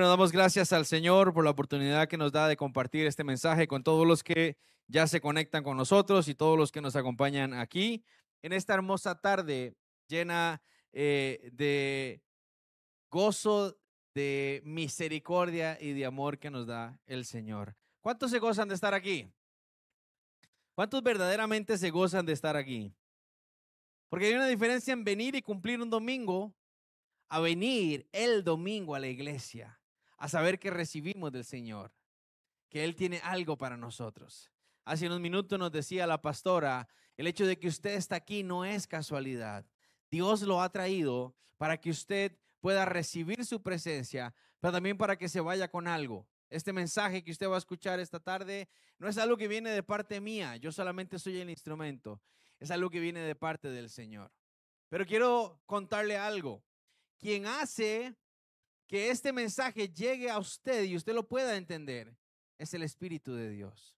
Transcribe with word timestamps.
Bueno, 0.00 0.08
damos 0.08 0.32
gracias 0.32 0.72
al 0.72 0.86
Señor 0.86 1.34
por 1.34 1.44
la 1.44 1.50
oportunidad 1.50 2.08
que 2.08 2.16
nos 2.16 2.32
da 2.32 2.48
de 2.48 2.56
compartir 2.56 3.06
este 3.06 3.22
mensaje 3.22 3.68
con 3.68 3.82
todos 3.82 4.06
los 4.06 4.24
que 4.24 4.56
ya 4.88 5.06
se 5.06 5.20
conectan 5.20 5.62
con 5.62 5.76
nosotros 5.76 6.26
y 6.26 6.34
todos 6.34 6.56
los 6.56 6.72
que 6.72 6.80
nos 6.80 6.96
acompañan 6.96 7.52
aquí 7.52 8.02
en 8.40 8.54
esta 8.54 8.72
hermosa 8.72 9.20
tarde 9.20 9.76
llena 10.08 10.62
eh, 10.94 11.50
de 11.52 12.22
gozo, 13.10 13.76
de 14.14 14.62
misericordia 14.64 15.76
y 15.78 15.92
de 15.92 16.06
amor 16.06 16.38
que 16.38 16.48
nos 16.48 16.66
da 16.66 16.98
el 17.04 17.26
Señor. 17.26 17.76
¿Cuántos 18.00 18.30
se 18.30 18.38
gozan 18.38 18.68
de 18.68 18.76
estar 18.76 18.94
aquí? 18.94 19.30
¿Cuántos 20.74 21.02
verdaderamente 21.02 21.76
se 21.76 21.90
gozan 21.90 22.24
de 22.24 22.32
estar 22.32 22.56
aquí? 22.56 22.90
Porque 24.08 24.28
hay 24.28 24.32
una 24.32 24.48
diferencia 24.48 24.94
en 24.94 25.04
venir 25.04 25.34
y 25.34 25.42
cumplir 25.42 25.78
un 25.78 25.90
domingo 25.90 26.54
a 27.28 27.38
venir 27.38 28.08
el 28.12 28.42
domingo 28.42 28.94
a 28.94 28.98
la 28.98 29.06
iglesia 29.06 29.76
a 30.20 30.28
saber 30.28 30.60
que 30.60 30.70
recibimos 30.70 31.32
del 31.32 31.44
Señor, 31.44 31.92
que 32.68 32.84
Él 32.84 32.94
tiene 32.94 33.20
algo 33.24 33.56
para 33.56 33.76
nosotros. 33.76 34.52
Hace 34.84 35.06
unos 35.06 35.18
minutos 35.18 35.58
nos 35.58 35.72
decía 35.72 36.06
la 36.06 36.20
pastora, 36.20 36.88
el 37.16 37.26
hecho 37.26 37.46
de 37.46 37.58
que 37.58 37.68
usted 37.68 37.94
está 37.94 38.16
aquí 38.16 38.42
no 38.42 38.64
es 38.64 38.86
casualidad. 38.86 39.66
Dios 40.10 40.42
lo 40.42 40.60
ha 40.60 40.70
traído 40.70 41.34
para 41.56 41.80
que 41.80 41.90
usted 41.90 42.36
pueda 42.60 42.84
recibir 42.84 43.46
su 43.46 43.62
presencia, 43.62 44.34
pero 44.60 44.72
también 44.72 44.98
para 44.98 45.16
que 45.16 45.28
se 45.28 45.40
vaya 45.40 45.70
con 45.70 45.88
algo. 45.88 46.28
Este 46.50 46.72
mensaje 46.72 47.24
que 47.24 47.30
usted 47.30 47.48
va 47.48 47.54
a 47.54 47.58
escuchar 47.58 47.98
esta 47.98 48.20
tarde 48.20 48.68
no 48.98 49.08
es 49.08 49.16
algo 49.16 49.38
que 49.38 49.48
viene 49.48 49.70
de 49.70 49.82
parte 49.82 50.20
mía, 50.20 50.56
yo 50.56 50.70
solamente 50.70 51.18
soy 51.18 51.40
el 51.40 51.48
instrumento, 51.48 52.20
es 52.58 52.70
algo 52.70 52.90
que 52.90 53.00
viene 53.00 53.20
de 53.20 53.34
parte 53.34 53.70
del 53.70 53.88
Señor. 53.88 54.30
Pero 54.90 55.06
quiero 55.06 55.62
contarle 55.64 56.18
algo. 56.18 56.62
Quien 57.16 57.46
hace 57.46 58.16
que 58.90 59.08
este 59.08 59.32
mensaje 59.32 59.88
llegue 59.88 60.28
a 60.28 60.40
usted 60.40 60.82
y 60.82 60.96
usted 60.96 61.14
lo 61.14 61.28
pueda 61.28 61.56
entender, 61.56 62.12
es 62.58 62.74
el 62.74 62.82
Espíritu 62.82 63.32
de 63.32 63.48
Dios. 63.48 63.96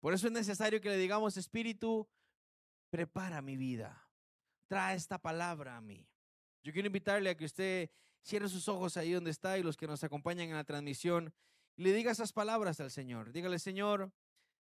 Por 0.00 0.12
eso 0.12 0.26
es 0.26 0.34
necesario 0.34 0.82
que 0.82 0.90
le 0.90 0.98
digamos, 0.98 1.38
Espíritu, 1.38 2.06
prepara 2.90 3.40
mi 3.40 3.56
vida, 3.56 4.06
trae 4.66 4.96
esta 4.96 5.16
palabra 5.16 5.78
a 5.78 5.80
mí. 5.80 6.06
Yo 6.62 6.74
quiero 6.74 6.88
invitarle 6.88 7.30
a 7.30 7.38
que 7.38 7.46
usted 7.46 7.90
cierre 8.22 8.50
sus 8.50 8.68
ojos 8.68 8.98
ahí 8.98 9.12
donde 9.12 9.30
está 9.30 9.56
y 9.56 9.62
los 9.62 9.78
que 9.78 9.86
nos 9.86 10.04
acompañan 10.04 10.50
en 10.50 10.56
la 10.56 10.64
transmisión 10.64 11.32
le 11.76 11.94
diga 11.94 12.12
esas 12.12 12.34
palabras 12.34 12.78
al 12.80 12.90
Señor. 12.90 13.32
Dígale, 13.32 13.58
Señor, 13.58 14.12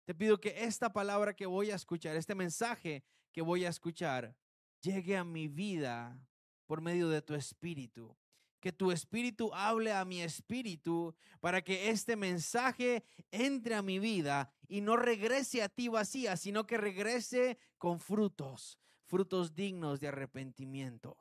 te 0.06 0.14
pido 0.14 0.40
que 0.40 0.64
esta 0.64 0.90
palabra 0.90 1.34
que 1.34 1.44
voy 1.44 1.70
a 1.70 1.74
escuchar, 1.74 2.16
este 2.16 2.34
mensaje 2.34 3.04
que 3.30 3.42
voy 3.42 3.66
a 3.66 3.68
escuchar, 3.68 4.34
llegue 4.80 5.18
a 5.18 5.24
mi 5.24 5.48
vida 5.48 6.18
por 6.64 6.80
medio 6.80 7.10
de 7.10 7.20
tu 7.20 7.34
Espíritu 7.34 8.16
que 8.60 8.72
tu 8.72 8.90
espíritu 8.90 9.52
hable 9.54 9.92
a 9.92 10.04
mi 10.04 10.20
espíritu 10.20 11.14
para 11.40 11.62
que 11.62 11.90
este 11.90 12.16
mensaje 12.16 13.04
entre 13.30 13.74
a 13.74 13.82
mi 13.82 13.98
vida 13.98 14.50
y 14.66 14.80
no 14.80 14.96
regrese 14.96 15.62
a 15.62 15.68
ti 15.68 15.88
vacía, 15.88 16.36
sino 16.36 16.66
que 16.66 16.76
regrese 16.76 17.58
con 17.78 18.00
frutos, 18.00 18.78
frutos 19.06 19.54
dignos 19.54 20.00
de 20.00 20.08
arrepentimiento. 20.08 21.16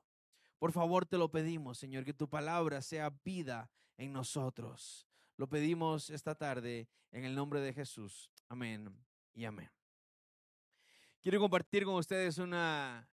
Por 0.57 0.71
favor, 0.71 1.05
te 1.05 1.17
lo 1.17 1.29
pedimos, 1.29 1.77
Señor, 1.77 2.03
que 2.03 2.13
tu 2.13 2.27
palabra 2.27 2.81
sea 2.81 3.11
vida 3.23 3.69
en 3.97 4.11
nosotros. 4.11 5.07
Lo 5.37 5.47
pedimos 5.47 6.09
esta 6.09 6.33
tarde 6.33 6.87
en 7.11 7.25
el 7.25 7.35
nombre 7.35 7.61
de 7.61 7.73
Jesús. 7.73 8.31
Amén 8.49 8.91
y 9.35 9.45
amén. 9.45 9.69
Quiero 11.21 11.39
compartir 11.39 11.85
con 11.85 11.95
ustedes 11.95 12.39
una, 12.39 13.07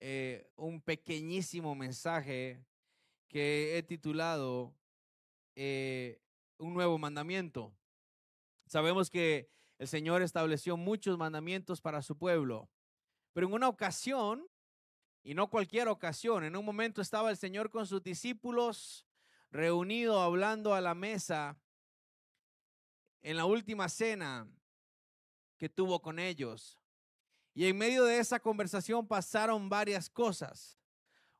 eh, 0.00 0.50
un 0.56 0.80
pequeñísimo 0.80 1.74
mensaje 1.74 2.64
que 3.28 3.76
he 3.76 3.82
titulado 3.82 4.74
eh, 5.54 6.20
Un 6.58 6.74
nuevo 6.74 6.98
mandamiento. 6.98 7.74
Sabemos 8.66 9.10
que 9.10 9.50
el 9.78 9.88
Señor 9.88 10.22
estableció 10.22 10.76
muchos 10.76 11.18
mandamientos 11.18 11.80
para 11.80 12.02
su 12.02 12.16
pueblo, 12.16 12.68
pero 13.32 13.46
en 13.46 13.52
una 13.52 13.68
ocasión, 13.68 14.48
y 15.22 15.34
no 15.34 15.50
cualquier 15.50 15.88
ocasión, 15.88 16.44
en 16.44 16.56
un 16.56 16.64
momento 16.64 17.02
estaba 17.02 17.30
el 17.30 17.36
Señor 17.36 17.70
con 17.70 17.86
sus 17.86 18.02
discípulos 18.02 19.06
reunido 19.50 20.20
hablando 20.20 20.74
a 20.74 20.80
la 20.80 20.94
mesa 20.94 21.58
en 23.22 23.36
la 23.36 23.44
última 23.44 23.88
cena 23.88 24.48
que 25.58 25.68
tuvo 25.68 26.00
con 26.00 26.18
ellos. 26.18 26.78
Y 27.54 27.66
en 27.66 27.78
medio 27.78 28.04
de 28.04 28.18
esa 28.18 28.38
conversación 28.38 29.06
pasaron 29.06 29.68
varias 29.68 30.10
cosas. 30.10 30.78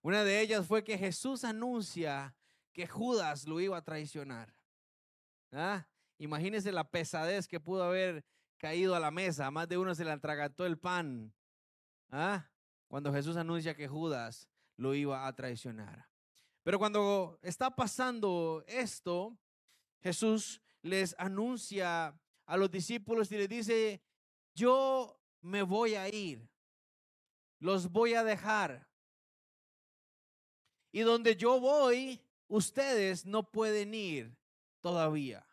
Una 0.06 0.22
de 0.22 0.40
ellas 0.40 0.64
fue 0.64 0.84
que 0.84 0.96
Jesús 0.96 1.42
anuncia 1.42 2.36
que 2.72 2.86
Judas 2.86 3.48
lo 3.48 3.58
iba 3.58 3.76
a 3.76 3.82
traicionar. 3.82 4.54
¿Ah? 5.50 5.84
Imagínense 6.18 6.70
la 6.70 6.88
pesadez 6.88 7.48
que 7.48 7.58
pudo 7.58 7.82
haber 7.82 8.24
caído 8.56 8.94
a 8.94 9.00
la 9.00 9.10
mesa. 9.10 9.50
más 9.50 9.68
de 9.68 9.78
uno 9.78 9.96
se 9.96 10.04
le 10.04 10.12
atragantó 10.12 10.64
el 10.64 10.78
pan. 10.78 11.34
¿Ah? 12.08 12.48
Cuando 12.86 13.12
Jesús 13.12 13.36
anuncia 13.36 13.74
que 13.74 13.88
Judas 13.88 14.48
lo 14.76 14.94
iba 14.94 15.26
a 15.26 15.34
traicionar. 15.34 16.08
Pero 16.62 16.78
cuando 16.78 17.40
está 17.42 17.74
pasando 17.74 18.62
esto, 18.68 19.36
Jesús 20.02 20.62
les 20.82 21.16
anuncia 21.18 22.16
a 22.44 22.56
los 22.56 22.70
discípulos 22.70 23.32
y 23.32 23.38
les 23.38 23.48
dice, 23.48 24.00
yo 24.54 25.20
me 25.40 25.62
voy 25.62 25.96
a 25.96 26.08
ir, 26.08 26.48
los 27.58 27.90
voy 27.90 28.14
a 28.14 28.22
dejar, 28.22 28.86
y 30.96 31.02
donde 31.02 31.36
yo 31.36 31.60
voy, 31.60 32.22
ustedes 32.48 33.26
no 33.26 33.42
pueden 33.42 33.92
ir 33.92 34.34
todavía. 34.80 35.46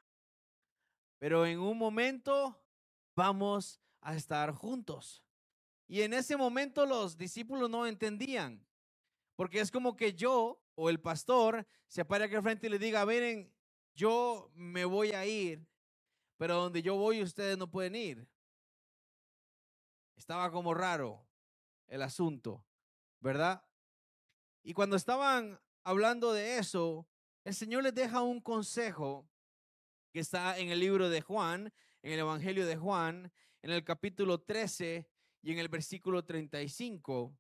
Pero 1.19 1.45
en 1.45 1.59
un 1.59 1.77
momento 1.77 2.57
vamos 3.13 3.81
a 3.99 4.15
estar 4.15 4.53
juntos. 4.53 5.21
Y 5.85 6.01
en 6.03 6.13
ese 6.13 6.37
momento 6.37 6.85
los 6.85 7.17
discípulos 7.17 7.69
no 7.69 7.85
entendían. 7.85 8.65
Porque 9.35 9.59
es 9.59 9.69
como 9.69 9.97
que 9.97 10.13
yo 10.13 10.63
o 10.75 10.89
el 10.89 11.01
pastor 11.01 11.67
se 11.89 12.05
pare 12.05 12.23
aquí 12.23 12.35
al 12.35 12.41
frente 12.41 12.67
y 12.67 12.69
le 12.69 12.79
diga, 12.79 13.05
miren, 13.05 13.53
yo 13.95 14.49
me 14.53 14.85
voy 14.85 15.11
a 15.11 15.25
ir, 15.25 15.67
pero 16.37 16.55
donde 16.55 16.81
yo 16.81 16.95
voy 16.95 17.21
ustedes 17.21 17.57
no 17.57 17.69
pueden 17.69 17.95
ir. 17.95 18.29
Estaba 20.15 20.49
como 20.53 20.73
raro 20.73 21.27
el 21.87 22.01
asunto, 22.01 22.63
¿verdad? 23.19 23.61
Y 24.63 24.73
cuando 24.73 24.95
estaban 24.95 25.59
hablando 25.83 26.31
de 26.31 26.57
eso, 26.57 27.05
el 27.43 27.53
Señor 27.53 27.83
les 27.83 27.93
deja 27.93 28.21
un 28.21 28.39
consejo 28.39 29.27
que 30.13 30.21
está 30.21 30.57
en 30.57 30.69
el 30.69 30.79
libro 30.79 31.09
de 31.09 31.19
Juan, 31.19 31.73
en 32.01 32.13
el 32.13 32.19
Evangelio 32.19 32.65
de 32.65 32.77
Juan, 32.77 33.31
en 33.61 33.71
el 33.71 33.83
capítulo 33.83 34.39
13 34.39 35.05
y 35.41 35.51
en 35.51 35.59
el 35.59 35.67
versículo 35.67 36.23
35. 36.23 37.37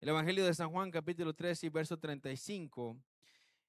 El 0.00 0.08
Evangelio 0.08 0.46
de 0.46 0.54
San 0.54 0.70
Juan, 0.70 0.90
capítulo 0.90 1.34
13 1.34 1.66
y 1.66 1.68
verso 1.68 1.98
35. 1.98 2.98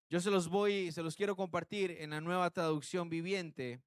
Yo 0.09 0.21
se 0.21 0.31
los 0.31 0.47
voy, 0.47 0.93
se 0.93 1.03
los 1.03 1.15
quiero 1.15 1.35
compartir 1.35 1.91
en 1.91 2.11
la 2.11 2.21
nueva 2.21 2.51
traducción 2.51 3.09
viviente 3.09 3.81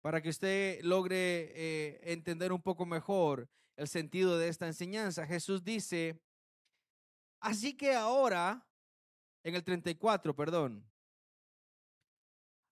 para 0.00 0.20
que 0.20 0.30
usted 0.30 0.82
logre 0.82 1.52
eh, 1.54 2.00
entender 2.02 2.52
un 2.52 2.62
poco 2.62 2.84
mejor 2.84 3.48
el 3.76 3.86
sentido 3.86 4.38
de 4.38 4.48
esta 4.48 4.66
enseñanza. 4.66 5.26
Jesús 5.26 5.62
dice, 5.62 6.20
Así 7.42 7.76
que 7.76 7.92
ahora, 7.92 8.64
en 9.42 9.56
el 9.56 9.64
34, 9.64 10.34
perdón. 10.34 10.88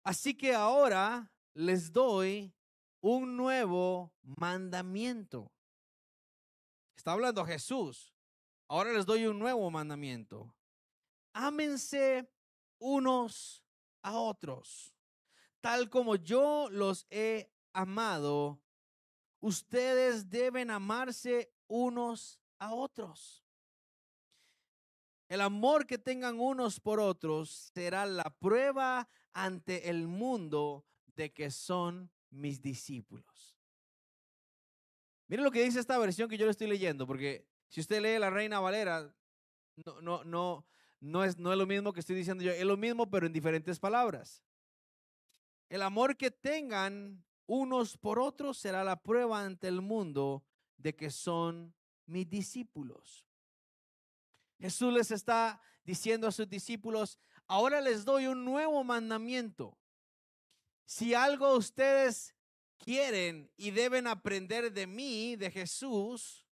Así 0.05 0.33
que 0.33 0.55
ahora 0.55 1.29
les 1.55 1.93
doy 1.93 2.55
un 3.01 3.37
nuevo 3.37 4.15
mandamiento. 4.23 5.51
Está 6.97 7.13
hablando 7.13 7.45
Jesús. 7.45 8.15
Ahora 8.69 8.93
les 8.93 9.05
doy 9.05 9.27
un 9.27 9.41
nuevo 9.41 9.69
mandamiento. 9.73 10.55
Ámense 11.33 12.33
unos 12.79 13.65
a 14.03 14.21
otros, 14.21 14.95
tal 15.61 15.91
como 15.91 16.15
yo 16.15 16.69
los 16.71 17.09
he 17.11 17.53
amado. 17.73 18.63
Ustedes 19.41 20.31
deben 20.31 20.71
amarse 20.71 21.53
unos 21.67 22.41
a 22.61 22.73
otros. 22.73 23.45
El 25.31 25.43
amor 25.43 25.87
que 25.87 25.97
tengan 25.97 26.41
unos 26.41 26.81
por 26.81 26.99
otros 26.99 27.71
será 27.73 28.05
la 28.05 28.25
prueba 28.41 29.09
ante 29.33 29.89
el 29.89 30.09
mundo 30.09 30.85
de 31.15 31.33
que 31.33 31.53
son 31.53 32.11
mis 32.31 32.61
discípulos. 32.61 33.57
Miren 35.29 35.45
lo 35.45 35.53
que 35.53 35.63
dice 35.63 35.79
esta 35.79 35.97
versión 35.99 36.29
que 36.29 36.37
yo 36.37 36.47
le 36.47 36.51
estoy 36.51 36.67
leyendo, 36.67 37.07
porque 37.07 37.47
si 37.69 37.81
usted 37.81 38.03
lee 38.03 38.19
la 38.19 38.31
Reina 38.31 38.59
Valera, 38.59 39.15
no, 39.87 40.03
no, 40.03 40.25
no, 40.25 40.67
no, 40.99 41.23
es, 41.23 41.39
no 41.39 41.53
es 41.53 41.59
lo 41.59 41.67
mismo 41.67 41.93
que 41.93 42.01
estoy 42.01 42.17
diciendo 42.17 42.43
yo, 42.43 42.51
es 42.51 42.65
lo 42.65 42.77
mismo, 42.77 43.09
pero 43.09 43.27
en 43.27 43.33
diferentes 43.33 43.79
palabras. 43.79 44.43
El 45.69 45.83
amor 45.83 46.17
que 46.17 46.33
tengan 46.33 47.25
unos 47.47 47.97
por 47.97 48.19
otros 48.19 48.59
será 48.59 48.83
la 48.83 49.01
prueba 49.01 49.45
ante 49.45 49.69
el 49.69 49.81
mundo 49.81 50.45
de 50.77 50.97
que 50.97 51.13
son 51.13 51.73
mis 52.07 52.29
discípulos. 52.29 53.30
Jesús 54.61 54.93
les 54.93 55.11
está 55.11 55.61
diciendo 55.85 56.27
a 56.27 56.33
sus 56.33 56.49
discípulos, 56.49 57.19
ahora 57.47 57.81
les 57.81 58.05
doy 58.05 58.27
un 58.27 58.45
nuevo 58.45 58.85
mandamiento. 58.85 59.79
Si 60.85 61.15
algo 61.15 61.57
ustedes 61.57 62.35
quieren 62.79 63.51
y 63.57 63.71
deben 63.71 64.07
aprender 64.07 64.73
de 64.73 64.87
mí, 64.87 65.37
de 65.37 65.51
Jesús, 65.51 66.47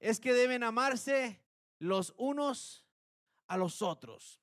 es 0.00 0.18
que 0.18 0.32
deben 0.32 0.62
amarse 0.62 1.42
los 1.78 2.14
unos 2.16 2.84
a 3.46 3.56
los 3.56 3.82
otros. 3.82 4.40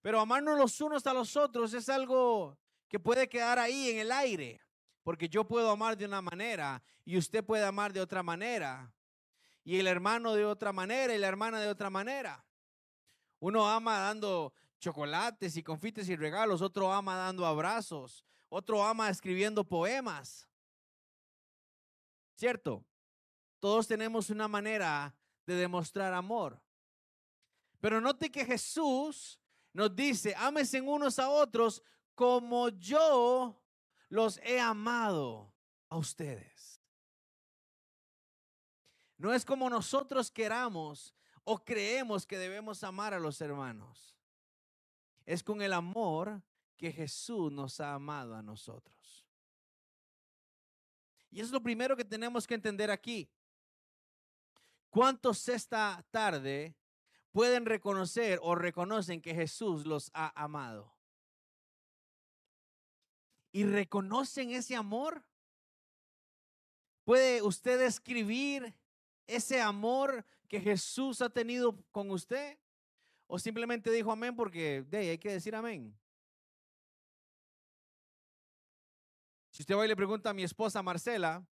Pero 0.00 0.20
amarnos 0.20 0.58
los 0.58 0.80
unos 0.80 1.06
a 1.06 1.14
los 1.14 1.36
otros 1.36 1.72
es 1.74 1.88
algo 1.88 2.58
que 2.88 3.00
puede 3.00 3.28
quedar 3.28 3.58
ahí 3.58 3.90
en 3.90 3.98
el 3.98 4.12
aire, 4.12 4.60
porque 5.02 5.28
yo 5.28 5.46
puedo 5.46 5.70
amar 5.70 5.96
de 5.96 6.04
una 6.04 6.22
manera 6.22 6.82
y 7.04 7.16
usted 7.16 7.44
puede 7.44 7.64
amar 7.64 7.92
de 7.92 8.00
otra 8.00 8.22
manera, 8.22 8.93
y 9.64 9.78
el 9.78 9.86
hermano 9.86 10.34
de 10.34 10.44
otra 10.44 10.72
manera 10.72 11.14
y 11.14 11.18
la 11.18 11.28
hermana 11.28 11.58
de 11.58 11.68
otra 11.68 11.90
manera. 11.90 12.44
Uno 13.40 13.68
ama 13.68 13.98
dando 13.98 14.52
chocolates 14.78 15.56
y 15.56 15.62
confites 15.62 16.08
y 16.08 16.16
regalos, 16.16 16.60
otro 16.60 16.92
ama 16.92 17.16
dando 17.16 17.46
abrazos, 17.46 18.24
otro 18.50 18.84
ama 18.84 19.08
escribiendo 19.08 19.64
poemas. 19.64 20.48
¿Cierto? 22.36 22.84
Todos 23.58 23.88
tenemos 23.88 24.28
una 24.28 24.46
manera 24.46 25.16
de 25.46 25.54
demostrar 25.54 26.12
amor. 26.12 26.60
Pero 27.80 28.00
note 28.00 28.30
que 28.30 28.44
Jesús 28.44 29.40
nos 29.72 29.94
dice, 29.94 30.34
ámense 30.36 30.80
unos 30.80 31.18
a 31.18 31.28
otros 31.28 31.82
como 32.14 32.68
yo 32.68 33.60
los 34.08 34.38
he 34.38 34.60
amado 34.60 35.52
a 35.88 35.96
ustedes. 35.96 36.53
No 39.24 39.32
es 39.32 39.46
como 39.46 39.70
nosotros 39.70 40.30
queramos 40.30 41.14
o 41.44 41.64
creemos 41.64 42.26
que 42.26 42.36
debemos 42.36 42.84
amar 42.84 43.14
a 43.14 43.18
los 43.18 43.40
hermanos. 43.40 44.14
Es 45.24 45.42
con 45.42 45.62
el 45.62 45.72
amor 45.72 46.42
que 46.76 46.92
Jesús 46.92 47.50
nos 47.50 47.80
ha 47.80 47.94
amado 47.94 48.34
a 48.34 48.42
nosotros. 48.42 49.24
Y 51.30 51.40
es 51.40 51.50
lo 51.50 51.62
primero 51.62 51.96
que 51.96 52.04
tenemos 52.04 52.46
que 52.46 52.52
entender 52.52 52.90
aquí. 52.90 53.26
¿Cuántos 54.90 55.48
esta 55.48 56.04
tarde 56.10 56.76
pueden 57.32 57.64
reconocer 57.64 58.38
o 58.42 58.54
reconocen 58.54 59.22
que 59.22 59.34
Jesús 59.34 59.86
los 59.86 60.10
ha 60.12 60.38
amado? 60.38 60.94
¿Y 63.52 63.64
reconocen 63.64 64.50
ese 64.50 64.76
amor? 64.76 65.24
¿Puede 67.04 67.40
usted 67.40 67.80
escribir 67.80 68.83
ese 69.26 69.60
amor 69.60 70.24
que 70.48 70.60
Jesús 70.60 71.20
ha 71.20 71.30
tenido 71.30 71.82
con 71.90 72.10
usted? 72.10 72.58
¿O 73.26 73.38
simplemente 73.38 73.90
dijo 73.90 74.12
amén 74.12 74.36
porque 74.36 74.82
de 74.82 75.10
hay 75.10 75.18
que 75.18 75.32
decir 75.32 75.54
amén? 75.54 75.98
Si 79.50 79.62
usted 79.62 79.76
va 79.76 79.84
y 79.84 79.88
le 79.88 79.96
pregunta 79.96 80.30
a 80.30 80.34
mi 80.34 80.42
esposa 80.42 80.82
Marcela, 80.82 81.46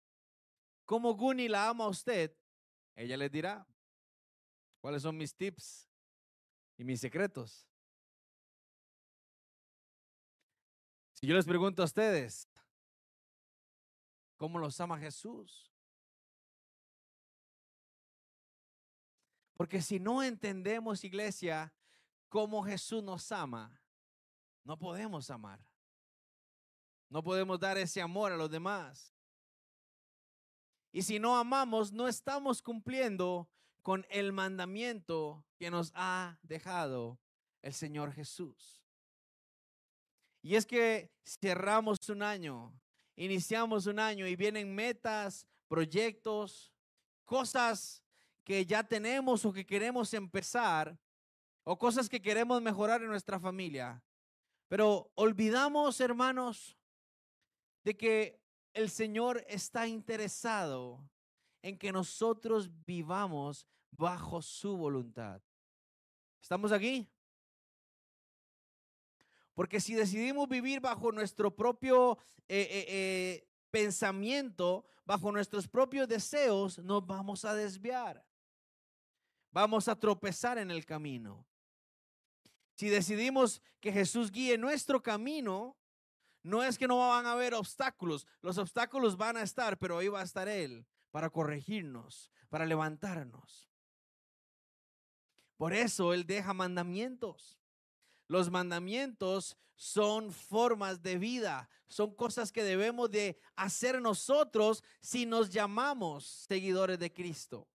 ¿cómo 0.85 1.15
Guni 1.15 1.49
la 1.49 1.69
ama 1.69 1.85
a 1.85 1.89
usted? 1.89 2.37
Ella 2.97 3.17
les 3.17 3.31
dirá 3.31 3.67
cuáles 4.81 5.03
son 5.03 5.17
mis 5.17 5.35
tips 5.35 5.89
y 6.77 6.85
mis 6.85 7.01
secretos. 7.01 7.67
Si 11.15 11.27
yo 11.29 11.35
les 11.35 11.47
pregunto 11.47 11.83
a 11.83 11.85
ustedes, 11.85 12.49
¿cómo 14.37 14.59
los 14.59 14.81
ama 14.81 14.99
Jesús? 14.99 15.72
Porque 19.57 19.83
si 19.83 20.01
no 20.01 20.23
entendemos, 20.23 21.05
iglesia, 21.05 21.73
cómo 22.29 22.63
Jesús 22.63 23.03
nos 23.03 23.31
ama, 23.33 23.81
no 24.65 24.79
podemos 24.79 25.31
amar. 25.31 25.61
No 27.09 27.23
podemos 27.23 27.61
dar 27.61 27.77
ese 27.77 28.01
amor 28.01 28.33
a 28.33 28.37
los 28.37 28.51
demás. 28.51 29.13
Y 30.93 31.03
si 31.03 31.19
no 31.19 31.37
amamos, 31.37 31.93
no 31.93 32.09
estamos 32.09 32.63
cumpliendo 32.63 33.51
con 33.83 34.07
el 34.09 34.33
mandamiento 34.33 35.45
que 35.59 35.71
nos 35.71 35.93
ha 35.95 36.39
dejado 36.43 37.19
el 37.61 37.75
Señor 37.75 38.13
Jesús. 38.13 38.83
Y 40.43 40.57
es 40.57 40.67
que 40.67 41.11
cerramos 41.25 42.09
un 42.09 42.23
año, 42.23 42.73
iniciamos 43.17 43.87
un 43.87 43.99
año 43.99 44.27
y 44.27 44.35
vienen 44.35 44.75
metas, 44.75 45.47
proyectos, 45.69 46.73
cosas 47.25 48.03
que 48.45 48.67
ya 48.67 48.83
tenemos 48.83 49.45
o 49.45 49.53
que 49.53 49.65
queremos 49.65 50.13
empezar, 50.15 50.99
o 51.65 51.79
cosas 51.79 52.09
que 52.09 52.21
queremos 52.21 52.61
mejorar 52.61 53.03
en 53.03 53.09
nuestra 53.09 53.39
familia. 53.39 54.03
Pero 54.69 55.11
olvidamos, 55.15 56.01
hermanos, 56.01 56.77
de 57.85 57.97
que 57.97 58.41
el 58.75 58.91
Señor 58.91 59.45
está 59.49 59.87
interesado 59.87 61.09
en 61.63 61.79
que 61.79 61.93
nosotros 61.93 62.71
vivamos 62.85 63.67
bajo 63.91 64.43
su 64.43 64.77
voluntad. 64.77 65.41
¿Estamos 66.41 66.73
aquí? 66.73 67.09
Porque 69.55 69.81
si 69.81 69.95
decidimos 69.95 70.49
vivir 70.49 70.81
bajo 70.81 71.13
nuestro 71.13 71.55
propio 71.55 72.19
eh, 72.49 72.67
eh, 72.71 72.87
eh, 72.89 73.49
pensamiento, 73.71 74.85
bajo 75.05 75.31
nuestros 75.31 75.69
propios 75.69 76.09
deseos, 76.09 76.79
nos 76.79 77.07
vamos 77.07 77.45
a 77.45 77.55
desviar. 77.55 78.25
Vamos 79.53 79.87
a 79.89 79.99
tropezar 79.99 80.59
en 80.59 80.71
el 80.71 80.85
camino. 80.87 81.47
Si 82.75 82.89
decidimos 82.89 83.61
que 83.81 83.93
Jesús 83.93 84.31
guíe 84.31 84.57
nuestro 84.57 85.03
camino, 85.03 85.77
no 86.43 86.63
es 86.63 86.79
que 86.79 86.89
no 86.89 86.99
van 86.99 87.27
a 87.27 87.33
haber 87.33 87.55
obstáculos, 87.55 88.27
los 88.41 88.59
obstáculos 88.59 89.17
van 89.17 89.37
a 89.37 89.43
estar, 89.43 89.79
pero 89.79 89.99
ahí 89.99 90.09
va 90.09 90.21
a 90.21 90.25
estar 90.25 90.49
Él 90.49 90.87
para 91.11 91.31
corregirnos, 91.31 92.31
para 92.49 92.67
levantarnos. 92.67 93.71
Por 95.57 95.75
eso 95.75 96.13
Él 96.13 96.27
deja 96.27 96.55
mandamientos. 96.55 97.61
Los 98.27 98.51
mandamientos 98.51 99.57
son 99.77 100.33
formas 100.33 101.03
de 101.03 101.19
vida, 101.19 101.69
son 101.87 102.15
cosas 102.15 102.51
que 102.51 102.65
debemos 102.65 103.11
de 103.11 103.39
hacer 103.55 104.01
nosotros 104.01 104.83
si 105.01 105.27
nos 105.27 105.51
llamamos 105.51 106.25
seguidores 106.49 106.99
de 106.99 107.13
Cristo. 107.13 107.69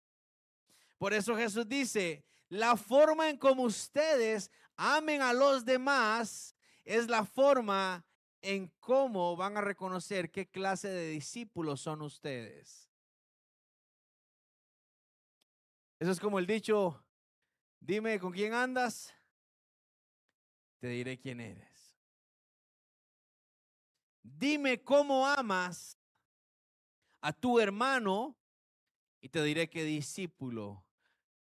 Por 0.97 1.13
eso 1.13 1.35
Jesús 1.35 1.67
dice, 1.67 2.25
la 2.49 2.75
forma 2.75 3.29
en 3.29 3.37
como 3.37 3.63
ustedes 3.63 4.51
amen 4.75 5.21
a 5.21 5.33
los 5.33 5.65
demás 5.65 6.55
es 6.85 7.07
la 7.07 7.25
forma 7.25 8.05
en 8.41 8.71
cómo 8.79 9.35
van 9.35 9.57
a 9.57 9.61
reconocer 9.61 10.31
qué 10.31 10.47
clase 10.47 10.87
de 10.87 11.09
discípulos 11.09 11.81
son 11.81 12.01
ustedes. 12.01 12.89
Eso 15.99 16.11
es 16.11 16.19
como 16.19 16.39
el 16.39 16.45
dicho, 16.45 17.03
dime 17.79 18.19
con 18.19 18.31
quién 18.31 18.53
andas, 18.53 19.13
te 20.79 20.87
diré 20.87 21.17
quién 21.17 21.41
eres. 21.41 21.95
Dime 24.21 24.83
cómo 24.83 25.25
amas 25.25 25.97
a 27.21 27.33
tu 27.33 27.59
hermano 27.59 28.37
y 29.19 29.29
te 29.29 29.43
diré 29.43 29.69
qué 29.69 29.83
discípulo 29.83 30.87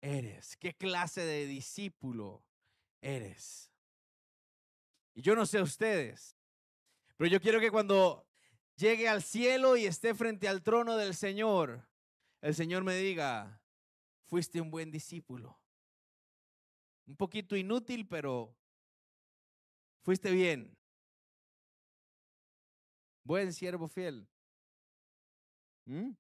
eres, 0.00 0.56
qué 0.56 0.74
clase 0.74 1.22
de 1.22 1.46
discípulo 1.46 2.44
eres. 3.00 3.70
Y 5.14 5.22
yo 5.22 5.34
no 5.34 5.46
sé 5.46 5.60
ustedes, 5.60 6.36
pero 7.16 7.28
yo 7.28 7.40
quiero 7.40 7.60
que 7.60 7.70
cuando 7.70 8.26
llegue 8.76 9.08
al 9.08 9.22
cielo 9.22 9.76
y 9.76 9.86
esté 9.86 10.14
frente 10.14 10.48
al 10.48 10.62
trono 10.62 10.96
del 10.96 11.14
Señor, 11.14 11.86
el 12.40 12.54
Señor 12.54 12.82
me 12.82 12.94
diga, 12.94 13.60
fuiste 14.26 14.60
un 14.60 14.70
buen 14.70 14.90
discípulo. 14.90 15.60
Un 17.06 17.16
poquito 17.16 17.56
inútil, 17.56 18.06
pero 18.06 18.56
fuiste 20.02 20.30
bien. 20.30 20.76
Buen 23.24 23.52
siervo 23.52 23.88
fiel. 23.88 24.26
¿Mm? 25.84 26.12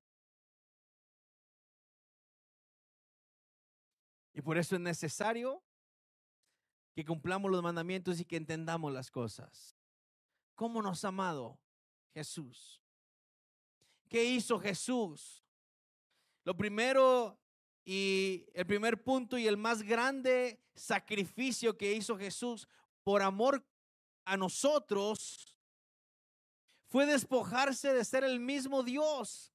Y 4.40 4.42
por 4.42 4.56
eso 4.56 4.74
es 4.74 4.80
necesario 4.80 5.62
que 6.94 7.04
cumplamos 7.04 7.50
los 7.50 7.62
mandamientos 7.62 8.18
y 8.20 8.24
que 8.24 8.36
entendamos 8.36 8.90
las 8.90 9.10
cosas. 9.10 9.76
¿Cómo 10.54 10.80
nos 10.80 11.04
ha 11.04 11.08
amado 11.08 11.60
Jesús? 12.14 12.80
¿Qué 14.08 14.24
hizo 14.24 14.58
Jesús? 14.58 15.44
Lo 16.44 16.56
primero 16.56 17.38
y 17.84 18.46
el 18.54 18.64
primer 18.64 19.04
punto 19.04 19.36
y 19.36 19.46
el 19.46 19.58
más 19.58 19.82
grande 19.82 20.64
sacrificio 20.74 21.76
que 21.76 21.92
hizo 21.92 22.16
Jesús 22.16 22.66
por 23.04 23.20
amor 23.20 23.62
a 24.24 24.38
nosotros 24.38 25.54
fue 26.88 27.04
despojarse 27.04 27.92
de 27.92 28.06
ser 28.06 28.24
el 28.24 28.40
mismo 28.40 28.82
Dios. 28.82 29.52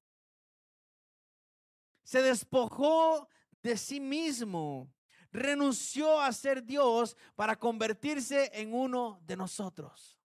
Se 2.04 2.22
despojó 2.22 3.28
de 3.66 3.78
sí 3.78 4.00
mismo. 4.00 4.94
Renunció 5.32 6.22
a 6.22 6.32
ser 6.32 6.64
Dios 6.64 7.18
para 7.36 7.58
convertirse 7.58 8.52
en 8.54 8.74
uno 8.74 9.20
de 9.26 9.36
nosotros. 9.36 10.20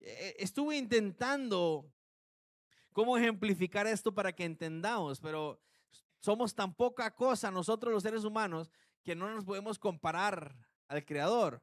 E, 0.00 0.36
estuve 0.38 0.76
intentando 0.76 1.92
cómo 2.92 3.18
ejemplificar 3.18 3.86
esto 3.86 4.14
para 4.14 4.32
que 4.32 4.44
entendamos, 4.44 5.20
pero 5.20 5.60
somos 6.20 6.54
tan 6.54 6.72
poca 6.72 7.14
cosa 7.14 7.50
nosotros 7.50 7.92
los 7.92 8.04
seres 8.04 8.24
humanos 8.24 8.70
que 9.02 9.16
no 9.16 9.28
nos 9.34 9.44
podemos 9.44 9.76
comparar 9.78 10.56
al 10.86 11.04
Creador. 11.04 11.62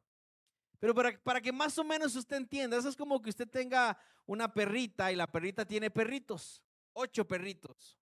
Pero 0.80 0.94
para, 0.94 1.18
para, 1.24 1.40
que 1.40 1.54
más 1.54 1.78
o 1.78 1.84
menos 1.86 2.14
usted 2.18 2.36
entienda, 2.36 2.78
eso 2.78 2.90
es 2.90 2.98
como 2.98 3.22
que 3.22 3.30
usted 3.30 3.48
tenga 3.48 3.98
una 4.26 4.54
perrita 4.54 5.14
y 5.14 5.16
la 5.16 5.32
perrita 5.32 5.66
tiene 5.66 5.90
perritos, 5.90 6.62
ocho 6.92 7.26
perritos. 7.26 7.98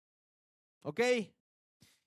¿Ok? 0.81 0.99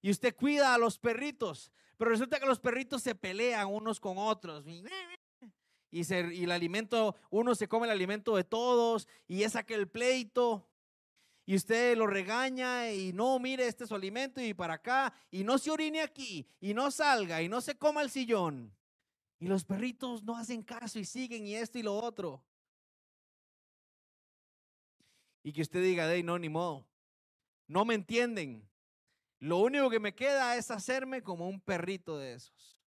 Y 0.04 0.11
usted 0.11 0.37
cuida 0.37 0.75
a 0.75 0.76
los 0.76 0.99
perritos, 0.99 1.73
pero 1.96 2.11
resulta 2.11 2.38
que 2.38 2.44
los 2.44 2.61
perritos 2.61 3.00
se 3.00 3.14
pelean 3.14 3.68
unos 3.73 3.99
con 3.99 4.18
otros. 4.18 4.66
Y, 5.90 6.04
el 6.12 6.50
alimento, 6.50 7.16
uno 7.30 7.54
se 7.54 7.68
come 7.68 7.87
el 7.87 7.92
alimento 7.92 8.37
de 8.37 8.44
todos 8.44 9.08
y 9.26 9.44
es 9.44 9.56
aquel 9.56 9.88
pleito. 9.88 10.68
Y 11.46 11.56
usted 11.56 11.96
lo 11.96 12.06
regaña 12.06 12.92
y 12.92 13.14
no, 13.14 13.38
mire, 13.38 13.66
este 13.66 13.84
es 13.84 13.88
su 13.88 13.94
alimento 13.94 14.42
y 14.42 14.52
para 14.52 14.75
acá. 14.75 15.14
Y 15.30 15.42
no 15.42 15.56
se 15.56 15.70
orine 15.70 16.02
aquí 16.02 16.46
y 16.61 16.75
no 16.75 16.90
salga 16.90 17.40
y 17.40 17.49
no 17.49 17.62
se 17.62 17.78
coma 17.78 18.02
el 18.02 18.11
sillón. 18.11 18.76
Y 19.38 19.46
los 19.46 19.64
perritos 19.64 20.23
no 20.23 20.37
hacen 20.37 20.62
caso 20.62 20.99
y 20.99 21.06
siguen 21.06 21.46
y 21.46 21.54
esto 21.54 21.78
y 21.78 21.82
lo 21.82 21.94
otro. 21.94 22.44
Y 25.42 25.54
que 25.54 25.62
usted 25.62 25.82
diga, 25.82 26.06
de 26.06 26.23
no, 26.23 26.38
ni 26.38 26.50
modo. 26.50 26.87
No 27.66 27.87
me 27.87 27.94
entienden. 27.94 28.68
Lo 29.38 29.59
único 29.59 29.91
que 29.91 30.00
me 30.00 30.14
queda 30.14 30.57
es 30.57 30.71
hacerme 30.71 31.23
como 31.23 31.49
un 31.49 31.61
perrito 31.61 32.19
de 32.19 32.35
esos. 32.35 32.81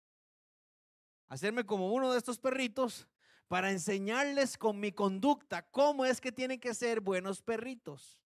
Hacerme 1.28 1.66
como 1.66 1.94
uno 1.94 2.12
de 2.12 2.18
estos 2.18 2.40
perritos 2.40 3.08
para 3.48 3.72
enseñarles 3.72 4.58
con 4.58 4.80
mi 4.80 4.92
conducta 4.92 5.64
cómo 5.70 6.06
es 6.06 6.22
que 6.22 6.32
tienen 6.32 6.60
que 6.60 6.74
ser 6.74 7.02
buenos 7.02 7.42
perritos. 7.42 8.22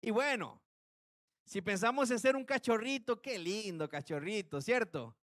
Y 0.00 0.10
bueno, 0.10 0.60
si 1.44 1.60
pensamos 1.60 2.10
en 2.10 2.18
ser 2.18 2.34
un 2.34 2.44
cachorrito, 2.44 3.20
qué 3.20 3.38
lindo 3.38 3.88
cachorrito, 3.88 4.60
¿cierto? 4.60 5.16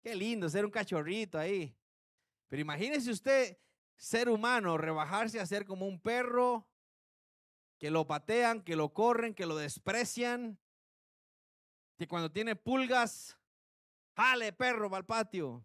Qué 0.00 0.14
lindo 0.14 0.48
ser 0.48 0.64
un 0.64 0.70
cachorrito 0.70 1.38
ahí. 1.38 1.76
Pero 2.48 2.62
imagínese 2.62 3.10
usted, 3.10 3.58
ser 3.96 4.28
humano, 4.28 4.78
rebajarse 4.78 5.40
a 5.40 5.46
ser 5.46 5.64
como 5.64 5.86
un 5.86 6.00
perro, 6.00 6.66
que 7.78 7.90
lo 7.90 8.06
patean, 8.06 8.62
que 8.62 8.76
lo 8.76 8.92
corren, 8.92 9.34
que 9.34 9.46
lo 9.46 9.56
desprecian, 9.56 10.58
que 11.96 12.08
cuando 12.08 12.30
tiene 12.30 12.56
pulgas, 12.56 13.38
jale 14.16 14.52
perro 14.52 14.90
va 14.90 14.98
al 14.98 15.06
patio. 15.06 15.64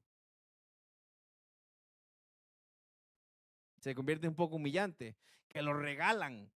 Se 3.79 3.93
convierte 3.93 4.27
un 4.27 4.35
poco 4.35 4.55
humillante, 4.55 5.17
que 5.49 5.61
lo 5.61 5.73
regalan. 5.73 6.51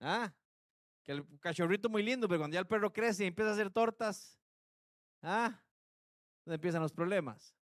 ¿Ah? 0.00 0.32
Que 1.02 1.12
el 1.12 1.40
cachorrito 1.40 1.88
muy 1.88 2.02
lindo, 2.02 2.28
pero 2.28 2.40
cuando 2.40 2.54
ya 2.54 2.60
el 2.60 2.66
perro 2.66 2.92
crece 2.92 3.24
y 3.24 3.28
empieza 3.28 3.50
a 3.50 3.54
hacer 3.54 3.70
tortas, 3.70 4.38
ah, 5.22 5.60
donde 6.44 6.56
empiezan 6.56 6.82
los 6.82 6.92
problemas. 6.92 7.56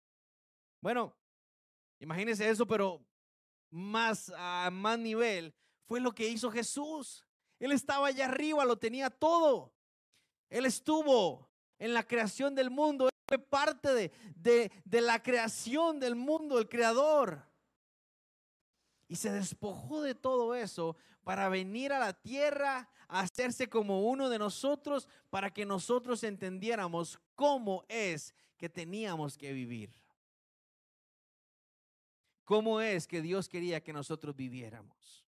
Bueno, 0.82 1.16
imagínense 2.00 2.50
eso, 2.50 2.66
pero 2.66 3.06
más 3.70 4.32
a 4.36 4.70
más 4.72 4.98
nivel 4.98 5.54
fue 5.88 6.00
lo 6.00 6.14
que 6.14 6.28
hizo 6.28 6.52
Jesús. 6.52 7.26
Él 7.60 7.72
estaba 7.72 8.08
allá 8.08 8.26
arriba, 8.26 8.66
lo 8.66 8.78
tenía 8.78 9.10
todo. 9.10 9.74
Él 10.50 10.66
estuvo 10.66 11.50
en 11.80 11.94
la 11.94 12.04
creación 12.04 12.56
del 12.56 12.70
mundo, 12.70 13.06
él 13.06 13.12
fue 13.28 13.40
parte 13.40 13.94
de, 13.94 14.12
de, 14.36 14.72
de 14.86 15.02
la 15.02 15.22
creación 15.22 16.00
del 16.00 16.16
mundo, 16.16 16.60
el 16.60 16.70
creador. 16.70 17.44
Y 19.08 19.16
se 19.16 19.32
despojó 19.32 20.02
de 20.02 20.16
todo 20.16 20.56
eso 20.56 20.98
para 21.24 21.50
venir 21.50 21.94
a 21.94 22.00
la 22.00 22.14
tierra 22.14 22.90
hacerse 23.08 23.68
como 23.70 24.10
uno 24.10 24.30
de 24.30 24.40
nosotros 24.40 25.08
para 25.30 25.54
que 25.54 25.66
nosotros 25.66 26.24
entendiéramos 26.24 27.20
cómo 27.36 27.86
es 27.88 28.34
que 28.58 28.70
teníamos 28.70 29.38
que 29.38 29.54
vivir. 29.54 29.92
Cómo 32.44 32.82
es 32.82 33.08
que 33.08 33.22
Dios 33.22 33.50
quería 33.50 33.84
que 33.84 33.94
nosotros 33.94 34.36
viviéramos. 34.36 35.27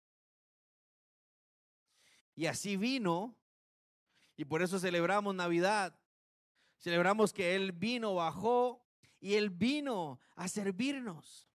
Y 2.35 2.47
así 2.47 2.76
vino, 2.76 3.37
y 4.37 4.45
por 4.45 4.62
eso 4.62 4.79
celebramos 4.79 5.35
Navidad. 5.35 5.99
Celebramos 6.79 7.33
que 7.33 7.55
Él 7.55 7.73
vino, 7.73 8.14
bajó, 8.14 8.85
y 9.21 9.35
Él 9.35 9.50
vino 9.50 10.21
a 10.35 10.49
servirnos. 10.49 11.49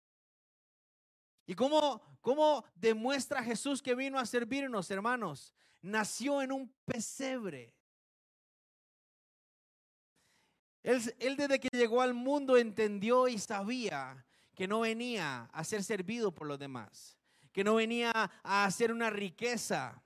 ¿Y 1.47 1.55
cómo, 1.55 2.03
cómo 2.21 2.65
demuestra 2.75 3.43
Jesús 3.43 3.83
que 3.83 3.95
vino 3.95 4.19
a 4.19 4.27
servirnos, 4.27 4.91
hermanos? 4.91 5.55
nació 5.83 6.43
en 6.43 6.53
un 6.53 6.75
pesebre. 6.85 7.75
Él, 10.83 11.03
él, 11.19 11.37
desde 11.37 11.61
que 11.61 11.69
llegó 11.73 12.01
al 12.01 12.15
mundo 12.15 12.57
entendió 12.57 13.29
y 13.29 13.39
sabía 13.39 14.25
que 14.55 14.67
no 14.67 14.81
venía 14.81 15.45
a 15.53 15.65
ser 15.65 15.85
servido 15.85 16.33
por 16.33 16.47
los 16.47 16.59
demás, 16.59 17.19
que 17.53 17.65
no 17.65 17.75
venía 17.75 18.13
a 18.15 18.65
hacer 18.65 18.93
una 18.93 19.11
riqueza, 19.11 20.03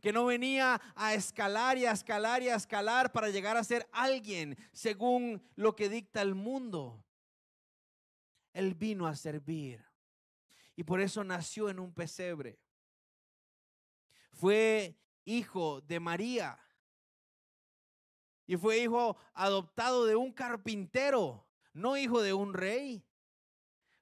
que 0.00 0.12
no 0.12 0.24
venía 0.26 0.80
a 0.94 1.14
escalar 1.14 1.78
y 1.78 1.86
a 1.86 1.92
escalar 1.92 2.42
y 2.42 2.48
a 2.48 2.54
escalar 2.54 3.12
para 3.12 3.30
llegar 3.30 3.56
a 3.56 3.64
ser 3.64 3.88
alguien 3.92 4.56
según 4.72 5.42
lo 5.56 5.74
que 5.74 5.88
dicta 5.88 6.22
el 6.22 6.34
mundo. 6.34 7.04
Él 8.52 8.74
vino 8.74 9.06
a 9.06 9.14
servir 9.14 9.84
y 10.76 10.84
por 10.84 11.00
eso 11.00 11.24
nació 11.24 11.68
en 11.68 11.78
un 11.78 11.92
pesebre 11.92 12.58
fue 14.38 14.96
hijo 15.24 15.80
de 15.80 15.98
María. 15.98 16.58
Y 18.46 18.56
fue 18.56 18.78
hijo 18.78 19.16
adoptado 19.34 20.06
de 20.06 20.16
un 20.16 20.32
carpintero, 20.32 21.46
no 21.72 21.96
hijo 21.96 22.22
de 22.22 22.32
un 22.32 22.54
rey, 22.54 23.04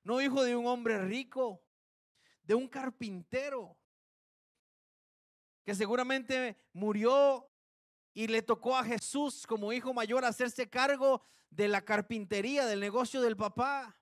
no 0.05 0.21
hijo 0.21 0.45
de 0.45 0.55
un 0.55 0.67
hombre 0.67 0.99
rico, 1.05 1.65
de 2.45 2.55
un 2.55 2.69
carpintero, 2.69 3.77
que 5.67 5.75
seguramente 5.75 6.57
murió 6.73 7.51
y 8.15 8.29
le 8.29 8.41
tocó 8.41 8.77
a 8.77 8.85
Jesús 8.85 9.45
como 9.49 9.73
hijo 9.73 9.93
mayor 9.93 10.25
hacerse 10.25 10.71
cargo 10.71 11.25
de 11.51 11.67
la 11.67 11.85
carpintería, 11.85 12.67
del 12.67 12.79
negocio 12.79 13.21
del 13.21 13.37
papá. 13.37 14.01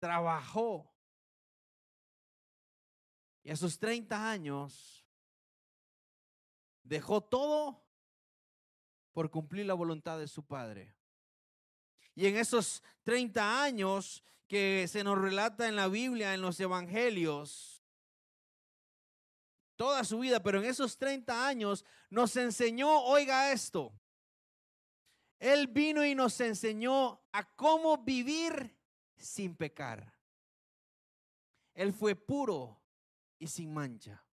Trabajó 0.00 0.92
y 3.44 3.52
a 3.52 3.56
sus 3.56 3.78
30 3.78 4.30
años 4.30 5.06
dejó 6.82 7.20
todo 7.20 7.86
por 9.12 9.30
cumplir 9.30 9.66
la 9.66 9.74
voluntad 9.74 10.18
de 10.18 10.26
su 10.26 10.44
padre. 10.44 10.92
Y 12.16 12.26
en 12.26 12.36
esos 12.36 12.82
30 13.04 13.62
años 13.62 14.24
que 14.48 14.88
se 14.88 15.04
nos 15.04 15.20
relata 15.20 15.68
en 15.68 15.76
la 15.76 15.86
Biblia, 15.86 16.34
en 16.34 16.42
los 16.42 16.58
evangelios, 16.58 17.71
toda 19.76 20.04
su 20.04 20.18
vida, 20.18 20.42
pero 20.42 20.58
en 20.58 20.64
esos 20.64 20.96
30 20.98 21.46
años 21.46 21.84
nos 22.10 22.36
enseñó, 22.36 23.02
oiga 23.02 23.52
esto, 23.52 23.92
Él 25.38 25.66
vino 25.66 26.04
y 26.04 26.14
nos 26.14 26.40
enseñó 26.40 27.20
a 27.32 27.44
cómo 27.54 27.98
vivir 27.98 28.76
sin 29.16 29.56
pecar. 29.56 30.12
Él 31.74 31.92
fue 31.92 32.14
puro 32.14 32.80
y 33.38 33.46
sin 33.46 33.72
mancha. 33.72 34.24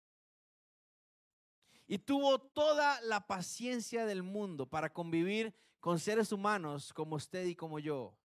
Y 1.87 1.97
tuvo 1.97 2.39
toda 2.39 3.01
la 3.01 3.25
paciencia 3.25 4.05
del 4.05 4.21
mundo 4.21 4.67
para 4.67 4.93
convivir 4.93 5.55
con 5.79 5.99
seres 5.99 6.31
humanos 6.31 6.93
como 6.93 7.15
usted 7.15 7.45
y 7.45 7.55
como 7.55 7.79
yo. 7.79 8.15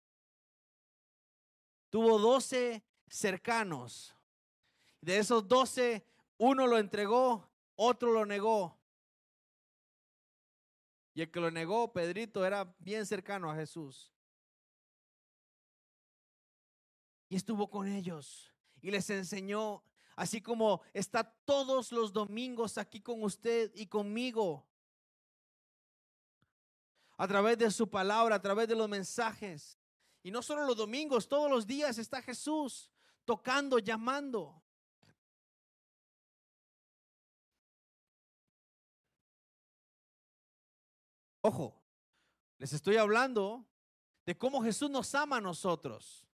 Tuvo 1.89 2.19
doce 2.19 2.85
cercanos. 3.09 4.15
De 5.01 5.19
esos 5.19 5.47
doce, 5.47 6.05
uno 6.39 6.67
lo 6.67 6.79
entregó, 6.79 7.49
otro 7.77 8.13
lo 8.13 8.27
negó. 8.27 8.79
Y 11.15 11.23
el 11.23 11.31
que 11.31 11.41
lo 11.41 11.51
negó, 11.51 11.93
Pedrito, 11.93 12.45
era 12.45 12.75
bien 12.79 13.07
cercano 13.07 13.51
a 13.51 13.55
Jesús. 13.55 14.13
Y 17.29 17.37
estuvo 17.37 17.71
con 17.71 17.87
ellos 17.87 18.53
y 18.81 18.91
les 18.91 19.09
enseñó 19.11 19.83
así 20.17 20.41
como 20.41 20.83
está 20.93 21.25
todos 21.45 21.93
los 21.93 22.13
domingos 22.13 22.79
aquí 22.79 23.01
con 23.01 23.23
usted 23.23 23.73
y 23.75 23.87
conmigo. 23.87 24.67
A 27.17 27.29
través 27.29 27.59
de 27.59 27.71
su 27.71 27.89
palabra, 27.89 28.35
a 28.35 28.43
través 28.43 28.67
de 28.67 28.75
los 28.75 28.89
mensajes. 28.89 29.79
Y 30.23 30.33
no 30.33 30.43
solo 30.43 30.67
los 30.67 30.77
domingos, 30.77 31.29
todos 31.29 31.49
los 31.49 31.67
días 31.67 31.99
está 31.99 32.21
Jesús 32.21 32.91
tocando, 33.25 33.79
llamando. 33.79 34.64
Ojo, 41.47 41.79
les 42.57 42.73
estoy 42.73 42.97
hablando 42.97 43.69
de 44.25 44.35
cómo 44.35 44.63
Jesús 44.63 44.89
nos 44.89 45.15
ama 45.15 45.37
a 45.37 45.41
nosotros. 45.43 46.27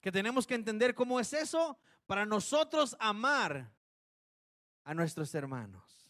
Que 0.00 0.12
tenemos 0.12 0.46
que 0.46 0.54
entender 0.54 0.94
cómo 0.94 1.18
es 1.18 1.32
eso 1.32 1.76
para 2.06 2.24
nosotros 2.24 2.96
amar 3.00 3.74
a 4.84 4.94
nuestros 4.94 5.34
hermanos. 5.34 6.08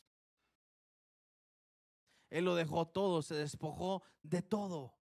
Él 2.28 2.44
lo 2.44 2.54
dejó 2.54 2.86
todo, 2.86 3.22
se 3.22 3.34
despojó 3.34 4.02
de 4.22 4.42
todo. 4.42 4.94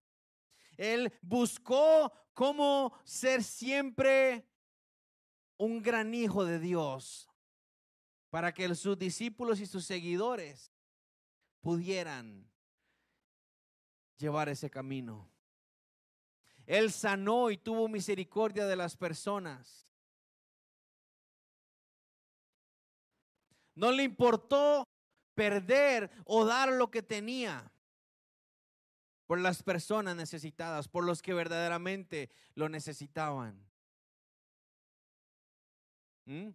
Él 0.77 1.11
buscó 1.21 2.13
cómo 2.33 2.97
ser 3.03 3.43
siempre 3.43 4.47
un 5.57 5.81
gran 5.81 6.13
hijo 6.13 6.45
de 6.45 6.59
Dios 6.59 7.29
para 8.29 8.53
que 8.53 8.73
sus 8.73 8.97
discípulos 8.97 9.59
y 9.59 9.65
sus 9.65 9.83
seguidores 9.83 10.71
pudieran 11.65 12.47
llevar 14.17 14.49
ese 14.49 14.69
camino. 14.69 15.27
Él 16.67 16.91
sanó 16.91 17.49
y 17.49 17.57
tuvo 17.57 17.87
misericordia 17.87 18.67
de 18.67 18.75
las 18.75 18.95
personas. 18.95 19.91
No 23.73 23.91
le 23.91 24.03
importó 24.03 24.87
perder 25.33 26.11
o 26.25 26.45
dar 26.45 26.71
lo 26.71 26.91
que 26.91 27.01
tenía 27.01 27.71
por 29.25 29.39
las 29.39 29.63
personas 29.63 30.15
necesitadas, 30.15 30.87
por 30.87 31.03
los 31.03 31.23
que 31.23 31.33
verdaderamente 31.33 32.29
lo 32.53 32.69
necesitaban. 32.69 33.59
¿Mm? 36.25 36.49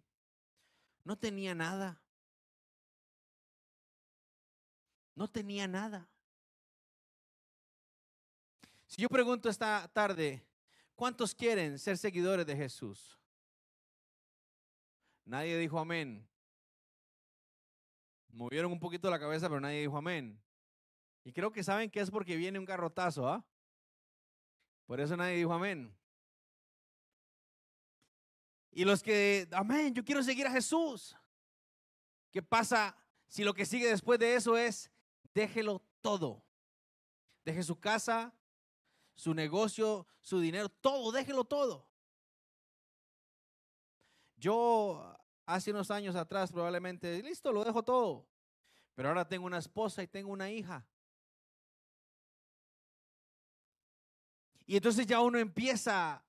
No 1.03 1.17
tenía 1.17 1.53
nada. 1.53 2.00
No 5.21 5.27
tenía 5.27 5.67
nada. 5.67 6.09
Si 8.87 9.03
yo 9.03 9.07
pregunto 9.07 9.49
esta 9.49 9.87
tarde, 9.93 10.43
¿cuántos 10.95 11.35
quieren 11.35 11.77
ser 11.77 11.95
seguidores 11.99 12.43
de 12.43 12.55
Jesús? 12.55 13.19
Nadie 15.23 15.59
dijo 15.59 15.77
amén. 15.77 16.27
Movieron 18.29 18.71
un 18.71 18.79
poquito 18.79 19.11
la 19.11 19.19
cabeza, 19.19 19.47
pero 19.47 19.61
nadie 19.61 19.81
dijo 19.81 19.95
amén. 19.95 20.41
Y 21.23 21.31
creo 21.31 21.51
que 21.51 21.63
saben 21.63 21.91
que 21.91 21.99
es 21.99 22.09
porque 22.09 22.35
viene 22.35 22.57
un 22.57 22.65
garrotazo, 22.65 23.27
¿ah? 23.27 23.45
Por 24.87 24.99
eso 24.99 25.15
nadie 25.15 25.35
dijo 25.35 25.53
amén. 25.53 25.95
Y 28.71 28.85
los 28.85 29.03
que, 29.03 29.47
amén, 29.51 29.93
yo 29.93 30.03
quiero 30.03 30.23
seguir 30.23 30.47
a 30.47 30.51
Jesús. 30.51 31.15
¿Qué 32.31 32.41
pasa 32.41 32.97
si 33.27 33.43
lo 33.43 33.53
que 33.53 33.67
sigue 33.67 33.87
después 33.87 34.17
de 34.19 34.33
eso 34.33 34.57
es, 34.57 34.90
déjelo 35.33 35.81
todo? 36.01 36.43
Deje 37.43 37.63
su 37.63 37.79
casa, 37.79 38.33
su 39.15 39.33
negocio, 39.33 40.07
su 40.21 40.39
dinero, 40.39 40.69
todo, 40.69 41.11
déjelo 41.11 41.45
todo. 41.45 41.87
Yo 44.37 45.17
hace 45.45 45.71
unos 45.71 45.91
años 45.91 46.15
atrás 46.15 46.51
probablemente, 46.51 47.21
listo, 47.21 47.51
lo 47.51 47.63
dejo 47.63 47.83
todo. 47.83 48.27
Pero 48.95 49.09
ahora 49.09 49.27
tengo 49.27 49.45
una 49.45 49.57
esposa 49.57 50.03
y 50.03 50.07
tengo 50.07 50.31
una 50.31 50.49
hija. 50.49 50.85
Y 54.65 54.75
entonces 54.75 55.05
ya 55.05 55.19
uno 55.19 55.37
empieza 55.37 56.23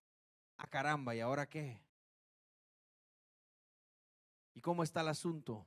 a 0.57 0.67
caramba, 0.67 1.15
¿y 1.15 1.21
ahora 1.21 1.49
qué? 1.49 1.81
¿Y 4.55 4.61
cómo 4.61 4.83
está 4.83 5.01
el 5.01 5.09
asunto? 5.09 5.67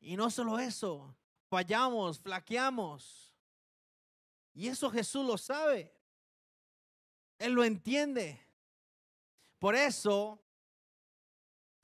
Y 0.00 0.16
no 0.16 0.30
solo 0.30 0.58
eso, 0.58 1.14
fallamos, 1.48 2.20
flaqueamos. 2.20 3.34
Y 4.54 4.68
eso 4.68 4.90
Jesús 4.90 5.26
lo 5.26 5.38
sabe. 5.38 5.92
Él 7.38 7.52
lo 7.52 7.64
entiende. 7.64 8.40
Por 9.58 9.74
eso, 9.74 10.40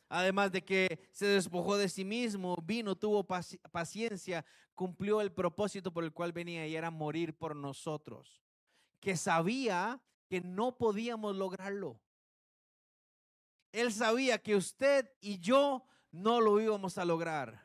además 0.08 0.52
de 0.52 0.64
que 0.64 1.08
se 1.12 1.26
despojó 1.26 1.76
de 1.76 1.88
sí 1.88 2.04
mismo, 2.04 2.56
vino, 2.62 2.96
tuvo 2.96 3.24
paciencia, 3.24 4.44
cumplió 4.74 5.20
el 5.20 5.32
propósito 5.32 5.92
por 5.92 6.04
el 6.04 6.12
cual 6.12 6.32
venía 6.32 6.66
y 6.66 6.76
era 6.76 6.90
morir 6.90 7.36
por 7.36 7.56
nosotros, 7.56 8.42
que 9.00 9.16
sabía 9.16 10.00
que 10.28 10.40
no 10.40 10.76
podíamos 10.76 11.36
lograrlo. 11.36 12.00
Él 13.72 13.92
sabía 13.92 14.38
que 14.38 14.54
usted 14.54 15.10
y 15.20 15.38
yo 15.38 15.84
no 16.12 16.40
lo 16.40 16.60
íbamos 16.60 16.96
a 16.96 17.04
lograr, 17.04 17.63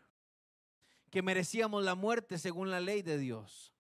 que 1.09 1.21
merecíamos 1.21 1.83
la 1.83 1.95
muerte 1.95 2.37
según 2.37 2.69
la 2.71 2.79
ley 2.79 3.01
de 3.01 3.17
Dios. 3.17 3.73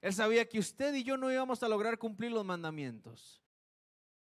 Él 0.00 0.14
sabía 0.14 0.48
que 0.48 0.58
usted 0.58 0.94
y 0.94 1.02
yo 1.02 1.16
no 1.16 1.30
íbamos 1.30 1.62
a 1.62 1.68
lograr 1.68 1.98
cumplir 1.98 2.30
los 2.30 2.44
mandamientos. 2.44 3.42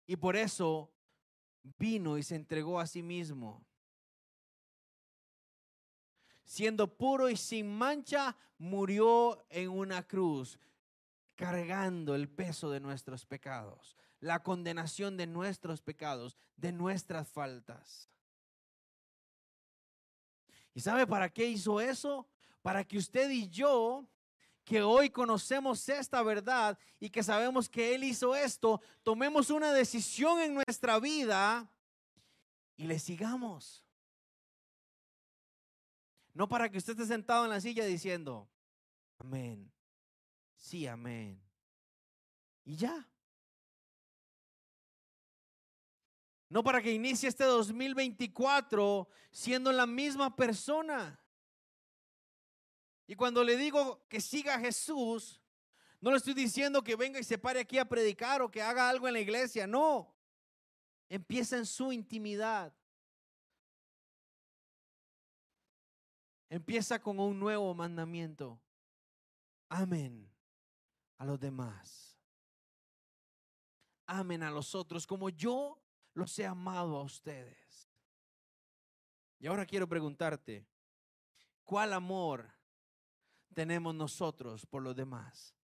Y 0.06 0.16
por 0.16 0.36
eso 0.36 0.92
vino 1.78 2.18
y 2.18 2.22
se 2.22 2.34
entregó 2.34 2.80
a 2.80 2.86
sí 2.86 3.02
mismo. 3.02 3.64
Siendo 6.44 6.96
puro 6.96 7.28
y 7.30 7.36
sin 7.36 7.72
mancha, 7.72 8.36
murió 8.58 9.46
en 9.48 9.70
una 9.70 10.02
cruz, 10.02 10.58
cargando 11.36 12.16
el 12.16 12.28
peso 12.28 12.70
de 12.70 12.80
nuestros 12.80 13.24
pecados 13.24 13.96
la 14.20 14.42
condenación 14.42 15.16
de 15.16 15.26
nuestros 15.26 15.80
pecados, 15.80 16.36
de 16.56 16.72
nuestras 16.72 17.28
faltas. 17.28 18.09
¿Y 20.74 20.80
sabe 20.80 21.06
para 21.06 21.28
qué 21.28 21.46
hizo 21.46 21.80
eso? 21.80 22.26
Para 22.62 22.85
que 22.85 22.98
usted 22.98 23.30
y 23.30 23.48
yo, 23.48 24.06
que 24.64 24.83
hoy 24.83 25.11
conocemos 25.11 25.88
esta 25.88 26.22
verdad 26.22 26.78
y 27.00 27.11
que 27.11 27.22
sabemos 27.22 27.68
que 27.68 27.94
Él 27.94 28.04
hizo 28.04 28.37
esto, 28.37 28.80
tomemos 29.02 29.50
una 29.50 29.72
decisión 29.72 30.38
en 30.40 30.54
nuestra 30.54 31.00
vida 31.00 31.68
y 32.76 32.85
le 32.85 32.98
sigamos. 32.98 33.85
No 36.35 36.48
para 36.48 36.70
que 36.70 36.78
usted 36.78 36.92
esté 36.92 37.06
sentado 37.06 37.44
en 37.44 37.50
la 37.50 37.61
silla 37.61 37.85
diciendo, 37.85 38.48
amén, 39.18 39.70
sí, 40.56 40.87
amén. 40.87 41.42
Y 42.64 42.76
ya. 42.76 43.09
No 46.50 46.64
para 46.64 46.82
que 46.82 46.92
inicie 46.92 47.28
este 47.28 47.44
2024 47.44 49.08
siendo 49.30 49.72
la 49.72 49.86
misma 49.86 50.34
persona. 50.34 51.18
Y 53.06 53.14
cuando 53.14 53.42
le 53.44 53.56
digo 53.56 54.04
que 54.08 54.20
siga 54.20 54.56
a 54.56 54.60
Jesús, 54.60 55.40
no 56.00 56.10
le 56.10 56.16
estoy 56.16 56.34
diciendo 56.34 56.82
que 56.82 56.96
venga 56.96 57.20
y 57.20 57.24
se 57.24 57.38
pare 57.38 57.60
aquí 57.60 57.78
a 57.78 57.88
predicar 57.88 58.42
o 58.42 58.50
que 58.50 58.60
haga 58.60 58.88
algo 58.88 59.06
en 59.06 59.14
la 59.14 59.20
iglesia. 59.20 59.66
No. 59.66 60.12
Empieza 61.08 61.56
en 61.56 61.66
su 61.66 61.92
intimidad. 61.92 62.74
Empieza 66.48 67.00
con 67.00 67.20
un 67.20 67.38
nuevo 67.38 67.72
mandamiento. 67.74 68.60
Amén 69.68 70.28
a 71.18 71.24
los 71.24 71.38
demás. 71.38 72.18
Amén 74.06 74.42
a 74.42 74.50
los 74.50 74.74
otros 74.74 75.06
como 75.06 75.30
yo 75.30 75.79
los 76.14 76.38
he 76.38 76.46
amado 76.46 76.96
a 76.96 77.02
ustedes. 77.02 77.88
Y 79.38 79.46
ahora 79.46 79.64
quiero 79.64 79.88
preguntarte, 79.88 80.66
¿cuál 81.64 81.92
amor 81.92 82.52
tenemos 83.54 83.94
nosotros 83.94 84.66
por 84.66 84.82
los 84.82 84.94
demás? 84.94 85.54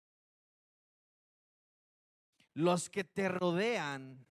Los 2.55 2.89
que 2.89 3.05
te 3.05 3.29
rodean 3.29 4.27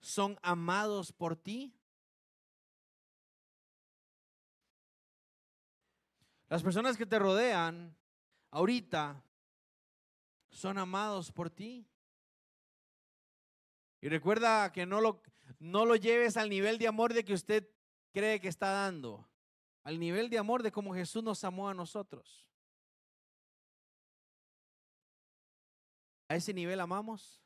son 0.00 0.38
amados 0.42 1.12
por 1.12 1.36
ti. 1.36 1.72
Las 6.48 6.62
personas 6.62 6.96
que 6.96 7.06
te 7.06 7.18
rodean 7.18 7.96
ahorita 8.50 9.24
son 10.50 10.78
amados 10.78 11.30
por 11.32 11.50
ti. 11.50 11.88
Y 14.00 14.08
recuerda 14.08 14.70
que 14.72 14.84
no 14.84 15.00
lo, 15.00 15.22
no 15.58 15.84
lo 15.84 15.96
lleves 15.96 16.36
al 16.36 16.50
nivel 16.50 16.78
de 16.78 16.88
amor 16.88 17.12
de 17.12 17.24
que 17.24 17.34
usted 17.34 17.68
cree 18.12 18.40
que 18.40 18.48
está 18.48 18.70
dando, 18.70 19.28
al 19.82 19.98
nivel 19.98 20.30
de 20.30 20.38
amor 20.38 20.62
de 20.62 20.72
como 20.72 20.94
Jesús 20.94 21.22
nos 21.22 21.44
amó 21.44 21.68
a 21.68 21.74
nosotros. 21.74 22.46
¿A 26.28 26.36
ese 26.36 26.54
nivel 26.54 26.80
amamos? 26.80 27.42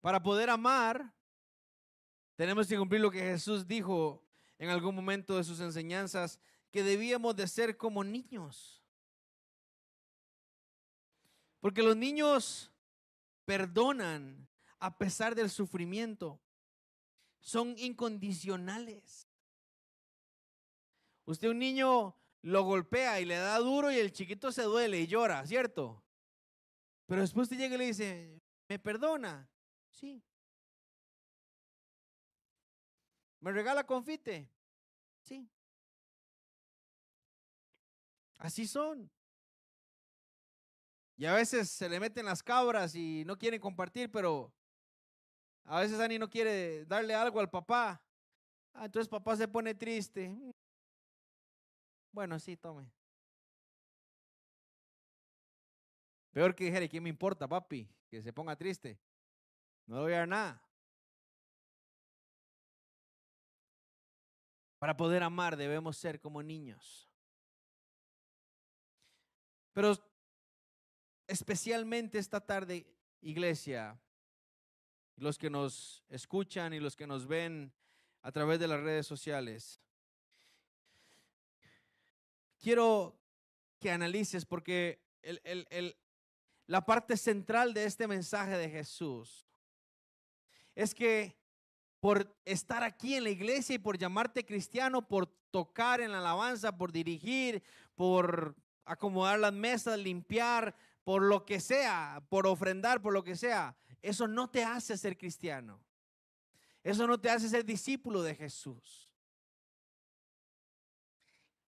Para 0.00 0.20
poder 0.20 0.50
amar, 0.50 1.14
tenemos 2.34 2.66
que 2.66 2.76
cumplir 2.76 3.00
lo 3.00 3.10
que 3.10 3.20
Jesús 3.20 3.66
dijo 3.66 4.22
en 4.58 4.68
algún 4.68 4.94
momento 4.94 5.36
de 5.36 5.44
sus 5.44 5.60
enseñanzas, 5.60 6.40
que 6.70 6.82
debíamos 6.82 7.36
de 7.36 7.46
ser 7.46 7.76
como 7.76 8.02
niños. 8.02 8.82
Porque 11.60 11.82
los 11.82 11.96
niños 11.96 12.71
perdonan 13.44 14.48
a 14.78 14.98
pesar 14.98 15.34
del 15.34 15.50
sufrimiento. 15.50 16.40
Son 17.40 17.76
incondicionales. 17.78 19.28
Usted 21.24 21.48
un 21.48 21.58
niño 21.58 22.16
lo 22.42 22.64
golpea 22.64 23.20
y 23.20 23.24
le 23.24 23.36
da 23.36 23.58
duro 23.58 23.90
y 23.92 23.96
el 23.96 24.12
chiquito 24.12 24.50
se 24.52 24.62
duele 24.62 25.00
y 25.00 25.06
llora, 25.06 25.46
¿cierto? 25.46 26.02
Pero 27.06 27.20
después 27.20 27.44
usted 27.44 27.58
llega 27.58 27.74
y 27.76 27.78
le 27.78 27.86
dice, 27.86 28.42
¿me 28.68 28.78
perdona? 28.78 29.48
Sí. 29.90 30.22
¿Me 33.40 33.52
regala 33.52 33.84
confite? 33.84 34.48
Sí. 35.20 35.48
Así 38.38 38.66
son. 38.66 39.10
Y 41.22 41.26
a 41.26 41.34
veces 41.34 41.70
se 41.70 41.88
le 41.88 42.00
meten 42.00 42.26
las 42.26 42.42
cabras 42.42 42.96
y 42.96 43.22
no 43.24 43.38
quieren 43.38 43.60
compartir, 43.60 44.10
pero 44.10 44.52
a 45.62 45.78
veces 45.78 46.00
Ani 46.00 46.18
no 46.18 46.28
quiere 46.28 46.84
darle 46.84 47.14
algo 47.14 47.38
al 47.38 47.48
papá. 47.48 48.02
Ah, 48.74 48.86
entonces 48.86 49.08
papá 49.08 49.36
se 49.36 49.46
pone 49.46 49.72
triste. 49.72 50.36
Bueno, 52.10 52.40
sí, 52.40 52.56
tome. 52.56 52.90
Peor 56.32 56.56
que 56.56 56.64
dijera, 56.64 56.88
¿quién 56.88 57.04
me 57.04 57.10
importa, 57.10 57.46
papi? 57.46 57.88
Que 58.10 58.20
se 58.20 58.32
ponga 58.32 58.56
triste. 58.56 58.98
No 59.86 59.98
le 59.98 60.02
voy 60.02 60.12
a 60.14 60.18
dar 60.18 60.28
nada. 60.28 60.62
Para 64.80 64.96
poder 64.96 65.22
amar 65.22 65.56
debemos 65.56 65.96
ser 65.96 66.20
como 66.20 66.42
niños. 66.42 67.08
Pero 69.72 69.94
especialmente 71.32 72.18
esta 72.18 72.40
tarde, 72.40 72.86
iglesia, 73.22 73.98
los 75.16 75.38
que 75.38 75.50
nos 75.50 76.04
escuchan 76.08 76.72
y 76.74 76.80
los 76.80 76.94
que 76.94 77.06
nos 77.06 77.26
ven 77.26 77.72
a 78.20 78.30
través 78.30 78.60
de 78.60 78.68
las 78.68 78.80
redes 78.80 79.06
sociales, 79.06 79.80
quiero 82.60 83.18
que 83.80 83.90
analices 83.90 84.44
porque 84.44 85.00
la 86.66 86.84
parte 86.84 87.16
central 87.16 87.74
de 87.74 87.84
este 87.84 88.06
mensaje 88.06 88.56
de 88.56 88.68
Jesús 88.68 89.46
es 90.74 90.94
que 90.94 91.36
por 91.98 92.36
estar 92.44 92.82
aquí 92.82 93.14
en 93.14 93.24
la 93.24 93.30
iglesia 93.30 93.76
y 93.76 93.78
por 93.78 93.96
llamarte 93.96 94.44
cristiano, 94.44 95.06
por 95.06 95.26
tocar 95.50 96.00
en 96.00 96.12
la 96.12 96.18
alabanza, 96.18 96.76
por 96.76 96.92
dirigir, 96.92 97.62
por 97.94 98.56
acomodar 98.84 99.38
las 99.38 99.52
mesas, 99.52 99.98
limpiar, 99.98 100.74
por 101.04 101.22
lo 101.22 101.44
que 101.44 101.60
sea, 101.60 102.24
por 102.28 102.46
ofrendar, 102.46 103.02
por 103.02 103.12
lo 103.12 103.22
que 103.24 103.36
sea, 103.36 103.76
eso 104.00 104.26
no 104.26 104.50
te 104.50 104.64
hace 104.64 104.96
ser 104.96 105.16
cristiano. 105.16 105.82
Eso 106.82 107.06
no 107.06 107.20
te 107.20 107.30
hace 107.30 107.48
ser 107.48 107.64
discípulo 107.64 108.22
de 108.22 108.34
Jesús. 108.34 109.10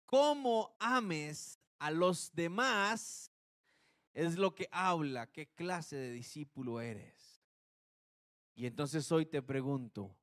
Cómo 0.05 0.75
ames 0.79 1.59
a 1.79 1.91
los 1.91 2.33
demás 2.33 3.31
es 4.13 4.37
lo 4.37 4.55
que 4.55 4.67
habla 4.71 5.27
qué 5.27 5.47
clase 5.47 5.95
de 5.95 6.11
discípulo 6.11 6.81
eres. 6.81 7.43
Y 8.55 8.65
entonces 8.65 9.11
hoy 9.11 9.25
te 9.25 9.41
pregunto, 9.41 10.17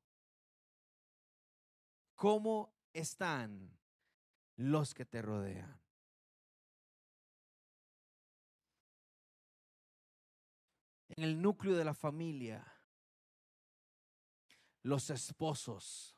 ¿cómo 2.15 2.73
están 2.93 3.71
los 4.57 4.93
que 4.93 5.05
te 5.05 5.21
rodean? 5.21 5.84
En 11.15 11.23
el 11.23 11.41
núcleo 11.41 11.75
de 11.75 11.85
la 11.85 11.93
familia, 11.93 12.65
los 14.83 15.09
esposos. 15.09 16.15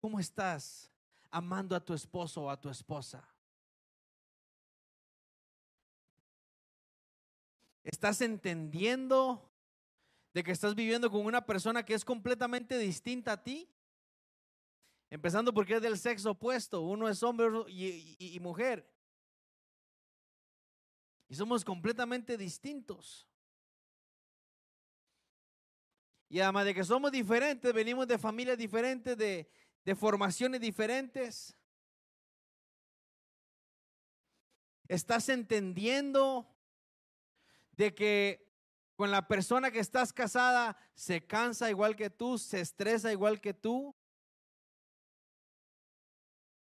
¿Cómo 0.00 0.18
estás 0.18 0.90
amando 1.30 1.76
a 1.76 1.84
tu 1.84 1.92
esposo 1.92 2.44
o 2.44 2.50
a 2.50 2.60
tu 2.60 2.70
esposa? 2.70 3.28
¿Estás 7.84 8.20
entendiendo 8.20 9.50
de 10.32 10.44
que 10.44 10.52
estás 10.52 10.74
viviendo 10.74 11.10
con 11.10 11.24
una 11.24 11.44
persona 11.44 11.84
que 11.84 11.94
es 11.94 12.04
completamente 12.04 12.78
distinta 12.78 13.32
a 13.32 13.42
ti? 13.42 13.70
Empezando 15.10 15.52
porque 15.52 15.76
es 15.76 15.82
del 15.82 15.98
sexo 15.98 16.32
opuesto, 16.32 16.82
uno 16.82 17.08
es 17.08 17.22
hombre 17.22 17.48
y, 17.68 18.16
y 18.18 18.40
mujer. 18.40 18.97
Y 21.28 21.34
somos 21.34 21.64
completamente 21.64 22.38
distintos. 22.38 23.28
Y 26.30 26.40
además 26.40 26.64
de 26.64 26.74
que 26.74 26.84
somos 26.84 27.12
diferentes, 27.12 27.72
venimos 27.72 28.06
de 28.06 28.18
familias 28.18 28.56
diferentes, 28.56 29.16
de, 29.16 29.50
de 29.84 29.94
formaciones 29.94 30.60
diferentes. 30.60 31.54
¿Estás 34.88 35.28
entendiendo 35.28 36.46
de 37.72 37.94
que 37.94 38.48
con 38.96 39.10
la 39.10 39.28
persona 39.28 39.70
que 39.70 39.78
estás 39.78 40.12
casada 40.12 40.76
se 40.94 41.26
cansa 41.26 41.70
igual 41.70 41.94
que 41.94 42.10
tú, 42.10 42.38
se 42.38 42.60
estresa 42.60 43.12
igual 43.12 43.40
que 43.40 43.52
tú? 43.52 43.94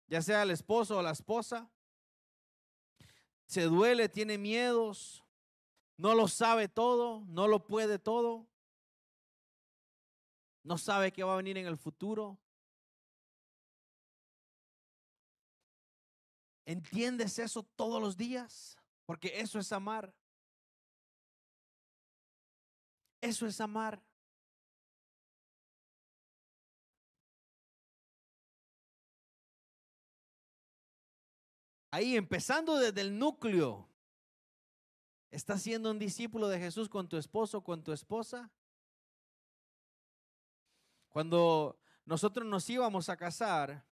Ya 0.08 0.21
sea 0.21 0.43
el 0.43 0.52
esposo 0.52 0.97
o 0.97 1.02
la 1.02 1.12
esposa 1.12 1.73
se 3.45 3.63
duele, 3.63 4.10
tiene 4.10 4.38
miedos, 4.38 5.23
no 5.97 6.15
lo 6.15 6.27
sabe 6.27 6.67
todo, 6.67 7.23
no 7.27 7.47
lo 7.47 7.65
puede 7.65 7.99
todo, 7.99 8.47
no 10.63 10.77
sabe 10.77 11.12
qué 11.12 11.23
va 11.23 11.34
a 11.34 11.38
venir 11.38 11.58
en 11.58 11.67
el 11.67 11.77
futuro. 11.77 12.39
¿Entiendes 16.65 17.39
eso 17.39 17.63
todos 17.63 18.01
los 18.01 18.15
días? 18.15 18.77
Porque 19.06 19.39
eso 19.39 19.60
es 19.60 19.71
amar. 19.71 20.13
Eso 23.21 23.45
es 23.45 23.60
amar. 23.60 24.01
Ahí, 31.93 32.17
empezando 32.17 32.79
desde 32.79 33.01
el 33.01 33.19
núcleo. 33.19 33.88
¿Estás 35.29 35.62
siendo 35.62 35.91
un 35.91 35.99
discípulo 35.99 36.47
de 36.47 36.58
Jesús 36.58 36.89
con 36.89 37.08
tu 37.08 37.17
esposo, 37.17 37.63
con 37.63 37.84
tu 37.84 37.91
esposa? 37.91 38.49
Cuando 41.10 41.79
nosotros 42.03 42.47
nos 42.47 42.67
íbamos 42.67 43.10
a 43.10 43.15
casar, 43.15 43.86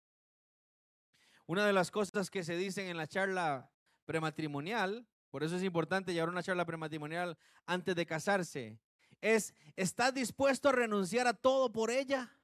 una 1.46 1.64
de 1.64 1.74
las 1.74 1.92
cosas 1.92 2.32
que 2.32 2.44
se 2.44 2.58
dicen 2.58 2.88
en 2.88 2.98
la 2.98 3.06
charla 3.06 3.70
prematrimonial, 4.06 5.06
por 5.30 5.44
eso 5.44 5.56
es 5.56 5.62
importante 5.62 6.12
llevar 6.12 6.30
una 6.30 6.42
charla 6.42 6.66
prematrimonial 6.66 7.38
antes 7.68 7.96
de 7.96 8.08
casarse, 8.08 8.80
es, 9.22 9.54
¿estás 9.76 10.12
dispuesto 10.12 10.70
a 10.70 10.72
renunciar 10.72 11.28
a 11.28 11.36
todo 11.36 11.72
por 11.72 11.92
ella? 11.92 12.36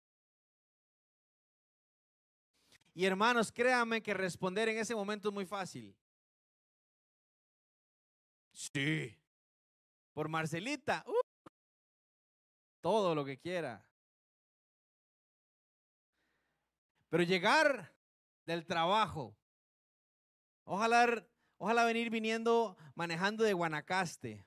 Y 2.98 3.06
hermanos, 3.06 3.52
créanme 3.52 4.02
que 4.02 4.12
responder 4.12 4.70
en 4.70 4.80
ese 4.80 4.96
momento 4.96 5.30
es 5.30 5.34
muy 5.36 5.46
fácil. 5.46 5.96
Sí. 8.52 9.16
Por 10.14 10.28
Marcelita. 10.30 11.06
Uh, 11.06 11.50
todo 12.82 13.14
lo 13.14 13.24
que 13.24 13.38
quiera. 13.38 13.88
Pero 17.10 17.22
llegar 17.22 17.96
del 18.48 18.66
trabajo. 18.66 19.38
Ojalá, 20.64 21.24
ojalá 21.60 21.86
venir 21.86 22.10
viniendo 22.10 22.76
manejando 22.96 23.44
de 23.44 23.54
Guanacaste. 23.54 24.44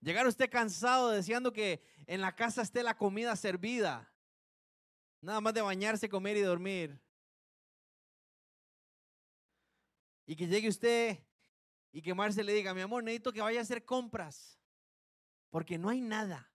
Llegar 0.00 0.26
usted 0.26 0.48
cansado 0.48 1.10
deseando 1.10 1.52
que 1.52 1.82
en 2.06 2.22
la 2.22 2.34
casa 2.34 2.62
esté 2.62 2.82
la 2.82 2.96
comida 2.96 3.36
servida. 3.36 4.10
Nada 5.20 5.40
más 5.40 5.52
de 5.54 5.62
bañarse, 5.62 6.08
comer 6.08 6.36
y 6.36 6.42
dormir. 6.42 7.00
Y 10.26 10.36
que 10.36 10.46
llegue 10.46 10.68
usted 10.68 11.18
y 11.92 12.02
que 12.02 12.14
Marce 12.14 12.44
le 12.44 12.52
diga, 12.52 12.74
mi 12.74 12.82
amor, 12.82 13.02
necesito 13.02 13.32
que 13.32 13.40
vaya 13.40 13.60
a 13.60 13.62
hacer 13.62 13.84
compras. 13.84 14.58
Porque 15.50 15.78
no 15.78 15.88
hay 15.88 16.00
nada. 16.00 16.52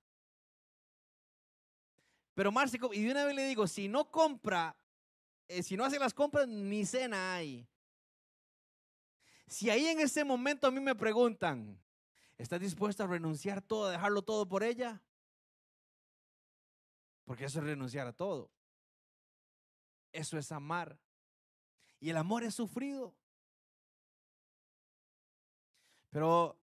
Pero 2.35 2.51
Marce, 2.51 2.79
y 2.93 3.03
de 3.03 3.11
una 3.11 3.25
vez 3.25 3.35
le 3.35 3.47
digo, 3.47 3.67
si 3.67 3.87
no 3.87 4.09
compra, 4.09 4.75
eh, 5.47 5.63
si 5.63 5.75
no 5.75 5.85
hace 5.85 5.99
las 5.99 6.13
compras, 6.13 6.47
ni 6.47 6.85
cena 6.85 7.35
hay. 7.35 7.67
Si 9.47 9.69
ahí 9.69 9.87
en 9.87 9.99
ese 9.99 10.23
momento 10.23 10.67
a 10.67 10.71
mí 10.71 10.79
me 10.79 10.95
preguntan, 10.95 11.79
¿estás 12.37 12.59
dispuesta 12.59 13.03
a 13.03 13.07
renunciar 13.07 13.61
todo, 13.61 13.87
a 13.87 13.91
dejarlo 13.91 14.21
todo 14.21 14.47
por 14.47 14.63
ella? 14.63 15.01
Porque 17.25 17.45
eso 17.45 17.59
es 17.59 17.65
renunciar 17.65 18.07
a 18.07 18.13
todo. 18.13 18.52
Eso 20.13 20.37
es 20.37 20.51
amar. 20.51 20.97
Y 21.99 22.09
el 22.09 22.17
amor 22.17 22.43
es 22.43 22.55
sufrido. 22.55 23.13
Pero, 26.11 26.57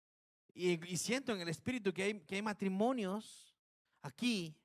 y, 0.54 0.78
siento 0.98 1.34
en 1.34 1.42
el 1.42 1.48
espíritu 1.48 1.94
que 1.94 2.04
hay, 2.04 2.20
que 2.20 2.36
hay 2.36 2.42
matrimonios 2.42 3.56
aquí 4.02 4.56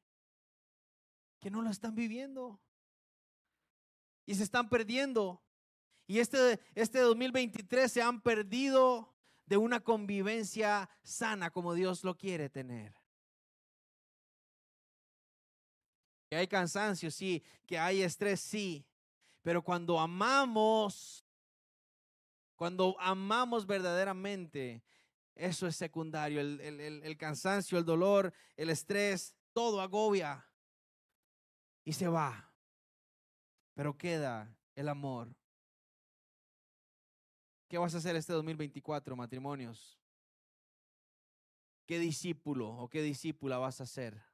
que 1.39 1.51
no 1.51 1.63
lo 1.63 1.71
están 1.71 1.95
viviendo 1.95 2.61
y 4.27 4.35
se 4.35 4.43
están 4.43 4.69
perdiendo. 4.69 5.43
Y 6.07 6.19
este, 6.19 6.61
este 6.75 7.01
2023 7.01 7.91
se 7.91 8.03
han 8.03 8.21
perdido 8.21 9.15
de 9.47 9.57
una 9.57 9.81
convivencia 9.81 10.89
sana 11.03 11.51
como 11.51 11.75
Dios 11.75 12.05
lo 12.05 12.17
quiere 12.17 12.49
tener. 12.49 13.02
Que 16.33 16.37
hay 16.37 16.49
cansancio, 16.49 17.11
sí, 17.11 17.45
que 17.67 17.79
hay 17.79 18.01
estrés, 18.01 18.41
sí, 18.41 18.87
pero 19.43 19.61
cuando 19.61 20.01
amamos, 20.01 21.27
cuando 22.57 22.99
amamos 22.99 23.67
verdaderamente, 23.67 24.83
eso 25.35 25.67
es 25.67 25.77
secundario. 25.77 26.41
El, 26.41 26.59
el, 26.59 27.17
cansancio, 27.19 27.77
el 27.77 27.85
dolor, 27.85 28.33
el 28.57 28.71
estrés, 28.71 29.37
todo 29.53 29.83
agobia 29.83 30.49
y 31.85 31.93
se 31.93 32.09
va. 32.09 32.51
Pero 33.75 33.99
queda 33.99 34.57
el 34.75 34.89
amor. 34.89 35.37
¿Qué 37.69 37.77
vas 37.77 37.95
a 37.95 37.99
hacer 37.99 38.17
este 38.17 38.33
2024, 38.33 39.15
matrimonios? 39.17 40.01
¿Qué 41.85 41.99
discípulo 41.99 42.71
o 42.71 42.89
qué 42.89 43.03
discípula 43.03 43.59
vas 43.59 43.83
a 43.83 43.87
ser? 43.87 44.32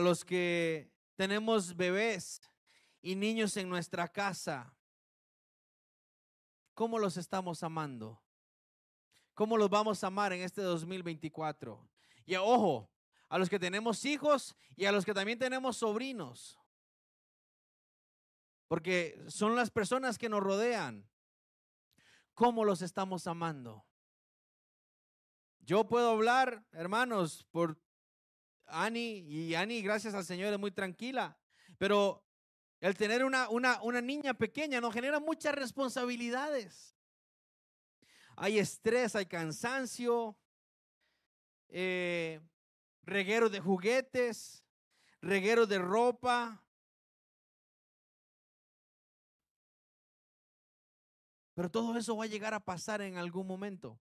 A 0.00 0.02
los 0.02 0.24
que 0.24 0.90
tenemos 1.14 1.76
bebés 1.76 2.40
y 3.02 3.14
niños 3.14 3.54
en 3.58 3.68
nuestra 3.68 4.08
casa, 4.08 4.74
¿cómo 6.72 6.98
los 6.98 7.18
estamos 7.18 7.62
amando? 7.62 8.18
¿Cómo 9.34 9.58
los 9.58 9.68
vamos 9.68 10.02
a 10.02 10.06
amar 10.06 10.32
en 10.32 10.40
este 10.40 10.62
2024? 10.62 11.86
Y 12.24 12.34
ojo, 12.36 12.90
a 13.28 13.36
los 13.36 13.50
que 13.50 13.58
tenemos 13.58 14.06
hijos 14.06 14.56
y 14.74 14.86
a 14.86 14.92
los 14.92 15.04
que 15.04 15.12
también 15.12 15.38
tenemos 15.38 15.76
sobrinos. 15.76 16.58
Porque 18.68 19.22
son 19.28 19.54
las 19.54 19.70
personas 19.70 20.16
que 20.16 20.30
nos 20.30 20.40
rodean. 20.42 21.06
¿Cómo 22.32 22.64
los 22.64 22.80
estamos 22.80 23.26
amando? 23.26 23.84
Yo 25.58 25.86
puedo 25.86 26.12
hablar, 26.12 26.64
hermanos, 26.72 27.46
por 27.50 27.78
Ani, 28.70 29.18
y 29.20 29.54
Ani, 29.54 29.82
gracias 29.82 30.14
al 30.14 30.24
Señor, 30.24 30.52
es 30.52 30.58
muy 30.58 30.70
tranquila. 30.70 31.38
Pero 31.78 32.24
el 32.80 32.96
tener 32.96 33.24
una, 33.24 33.48
una, 33.48 33.80
una 33.82 34.00
niña 34.00 34.34
pequeña 34.34 34.80
nos 34.80 34.94
genera 34.94 35.20
muchas 35.20 35.54
responsabilidades. 35.54 36.96
Hay 38.36 38.58
estrés, 38.58 39.14
hay 39.14 39.26
cansancio, 39.26 40.36
eh, 41.68 42.40
reguero 43.02 43.50
de 43.50 43.60
juguetes, 43.60 44.64
reguero 45.20 45.66
de 45.66 45.78
ropa. 45.78 46.64
Pero 51.54 51.70
todo 51.70 51.98
eso 51.98 52.16
va 52.16 52.24
a 52.24 52.28
llegar 52.28 52.54
a 52.54 52.64
pasar 52.64 53.02
en 53.02 53.18
algún 53.18 53.46
momento. 53.46 54.00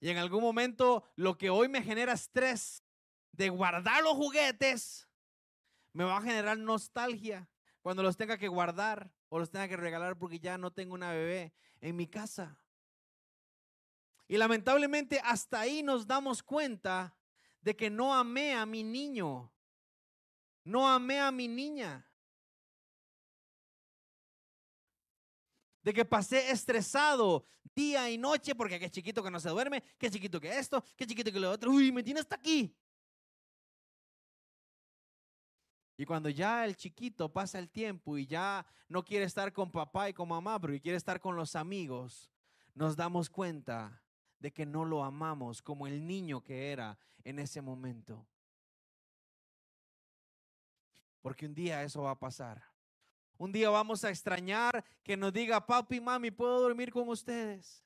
Y 0.00 0.08
en 0.08 0.16
algún 0.16 0.40
momento 0.40 1.04
lo 1.16 1.36
que 1.36 1.50
hoy 1.50 1.68
me 1.68 1.82
genera 1.82 2.14
estrés 2.14 2.82
de 3.32 3.48
guardar 3.48 4.02
los 4.02 4.14
juguetes 4.14 5.08
me 5.92 6.04
va 6.04 6.16
a 6.16 6.22
generar 6.22 6.58
nostalgia 6.58 7.48
cuando 7.82 8.02
los 8.02 8.16
tenga 8.16 8.38
que 8.38 8.48
guardar 8.48 9.12
o 9.28 9.38
los 9.38 9.50
tenga 9.50 9.68
que 9.68 9.76
regalar 9.76 10.18
porque 10.18 10.38
ya 10.38 10.58
no 10.58 10.72
tengo 10.72 10.94
una 10.94 11.12
bebé 11.12 11.52
en 11.80 11.96
mi 11.96 12.06
casa. 12.06 12.60
Y 14.28 14.36
lamentablemente 14.36 15.20
hasta 15.24 15.60
ahí 15.60 15.82
nos 15.82 16.06
damos 16.06 16.42
cuenta 16.42 17.16
de 17.60 17.74
que 17.74 17.90
no 17.90 18.14
amé 18.14 18.54
a 18.54 18.64
mi 18.64 18.82
niño, 18.82 19.52
no 20.64 20.88
amé 20.88 21.20
a 21.20 21.32
mi 21.32 21.48
niña. 21.48 22.06
De 25.82 25.92
que 25.92 26.04
pasé 26.04 26.50
estresado 26.50 27.44
día 27.74 28.10
y 28.10 28.18
noche 28.18 28.54
porque 28.54 28.78
qué 28.78 28.90
chiquito 28.90 29.22
que 29.22 29.30
no 29.30 29.40
se 29.40 29.48
duerme, 29.48 29.82
qué 29.98 30.10
chiquito 30.10 30.40
que 30.40 30.58
esto, 30.58 30.84
qué 30.96 31.06
chiquito 31.06 31.32
que 31.32 31.40
lo 31.40 31.50
otro. 31.50 31.70
Uy, 31.70 31.90
me 31.90 32.02
tiene 32.02 32.20
hasta 32.20 32.36
aquí. 32.36 32.76
Y 36.00 36.06
cuando 36.06 36.30
ya 36.30 36.64
el 36.64 36.76
chiquito 36.76 37.30
pasa 37.30 37.58
el 37.58 37.68
tiempo 37.68 38.16
y 38.16 38.26
ya 38.26 38.64
no 38.88 39.04
quiere 39.04 39.26
estar 39.26 39.52
con 39.52 39.70
papá 39.70 40.08
y 40.08 40.14
con 40.14 40.30
mamá, 40.30 40.58
pero 40.58 40.72
quiere 40.80 40.96
estar 40.96 41.20
con 41.20 41.36
los 41.36 41.54
amigos, 41.54 42.30
nos 42.74 42.96
damos 42.96 43.28
cuenta 43.28 44.02
de 44.38 44.50
que 44.50 44.64
no 44.64 44.86
lo 44.86 45.04
amamos 45.04 45.60
como 45.60 45.86
el 45.86 46.06
niño 46.06 46.42
que 46.42 46.72
era 46.72 46.98
en 47.22 47.38
ese 47.38 47.60
momento. 47.60 48.26
Porque 51.20 51.44
un 51.44 51.54
día 51.54 51.82
eso 51.82 52.00
va 52.00 52.12
a 52.12 52.18
pasar. 52.18 52.64
Un 53.36 53.52
día 53.52 53.68
vamos 53.68 54.02
a 54.02 54.08
extrañar 54.08 54.82
que 55.02 55.18
nos 55.18 55.34
diga, 55.34 55.66
papi, 55.66 56.00
mami, 56.00 56.30
¿puedo 56.30 56.62
dormir 56.62 56.90
con 56.90 57.10
ustedes? 57.10 57.84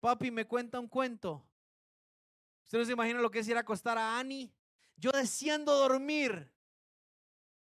Papi, 0.00 0.30
me 0.30 0.46
cuenta 0.46 0.80
un 0.80 0.88
cuento. 0.88 1.46
¿Usted 2.64 2.78
no 2.78 2.84
se 2.86 2.92
imagina 2.92 3.20
lo 3.20 3.30
que 3.30 3.40
es 3.40 3.48
ir 3.48 3.56
a 3.58 3.60
acostar 3.60 3.98
a 3.98 4.18
Annie? 4.18 4.50
Yo 4.98 5.10
deseando 5.12 5.74
dormir. 5.74 6.52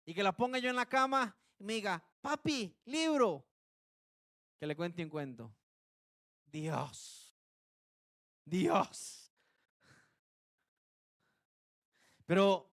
Y 0.06 0.14
que 0.14 0.24
la 0.24 0.36
ponga 0.36 0.58
yo 0.58 0.70
en 0.70 0.76
la 0.76 0.88
cama 0.88 1.38
y 1.60 1.64
me 1.64 1.74
diga, 1.74 2.04
papi, 2.22 2.76
libro. 2.86 3.46
Que 4.58 4.66
le 4.66 4.76
cuente 4.76 5.04
un 5.04 5.10
cuento. 5.10 5.56
Dios, 6.46 7.38
Dios. 8.44 9.32
Pero 12.26 12.72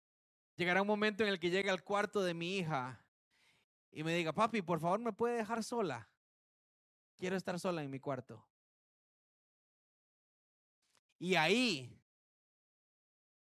llegará 0.56 0.82
un 0.82 0.88
momento 0.88 1.24
en 1.24 1.30
el 1.30 1.40
que 1.40 1.50
llegue 1.50 1.70
al 1.70 1.84
cuarto 1.84 2.22
de 2.22 2.34
mi 2.34 2.58
hija 2.58 3.02
y 3.92 4.04
me 4.04 4.14
diga, 4.14 4.34
papi, 4.34 4.62
por 4.62 4.80
favor, 4.80 5.00
¿me 5.00 5.14
puede 5.14 5.38
dejar 5.38 5.64
sola? 5.64 6.10
Quiero 7.18 7.38
estar 7.38 7.60
sola 7.60 7.82
en 7.82 7.90
mi 7.90 8.00
cuarto. 8.00 8.46
Y 11.20 11.36
ahí 11.36 12.01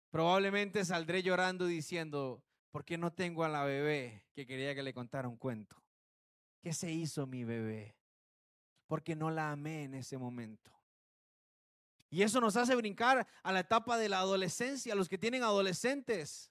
probablemente 0.09 0.85
saldré 0.85 1.23
llorando 1.23 1.65
diciendo, 1.65 2.43
¿por 2.71 2.85
qué 2.85 2.97
no 2.97 3.13
tengo 3.13 3.43
a 3.43 3.49
la 3.49 3.63
bebé 3.63 4.25
que 4.33 4.45
quería 4.45 4.75
que 4.75 4.83
le 4.83 4.93
contara 4.93 5.27
un 5.27 5.37
cuento? 5.37 5.81
¿Qué 6.61 6.73
se 6.73 6.91
hizo 6.91 7.27
mi 7.27 7.43
bebé? 7.43 7.97
porque 8.87 9.15
no 9.15 9.29
la 9.29 9.51
amé 9.51 9.83
en 9.83 9.93
ese 9.93 10.17
momento. 10.17 10.71
Y 12.09 12.23
eso 12.23 12.39
nos 12.39 12.55
hace 12.55 12.73
brincar 12.73 13.27
a 13.43 13.51
la 13.51 13.59
etapa 13.59 13.97
de 13.97 14.07
la 14.07 14.19
adolescencia, 14.19 14.95
los 14.95 15.09
que 15.09 15.17
tienen 15.17 15.43
adolescentes. 15.43 16.49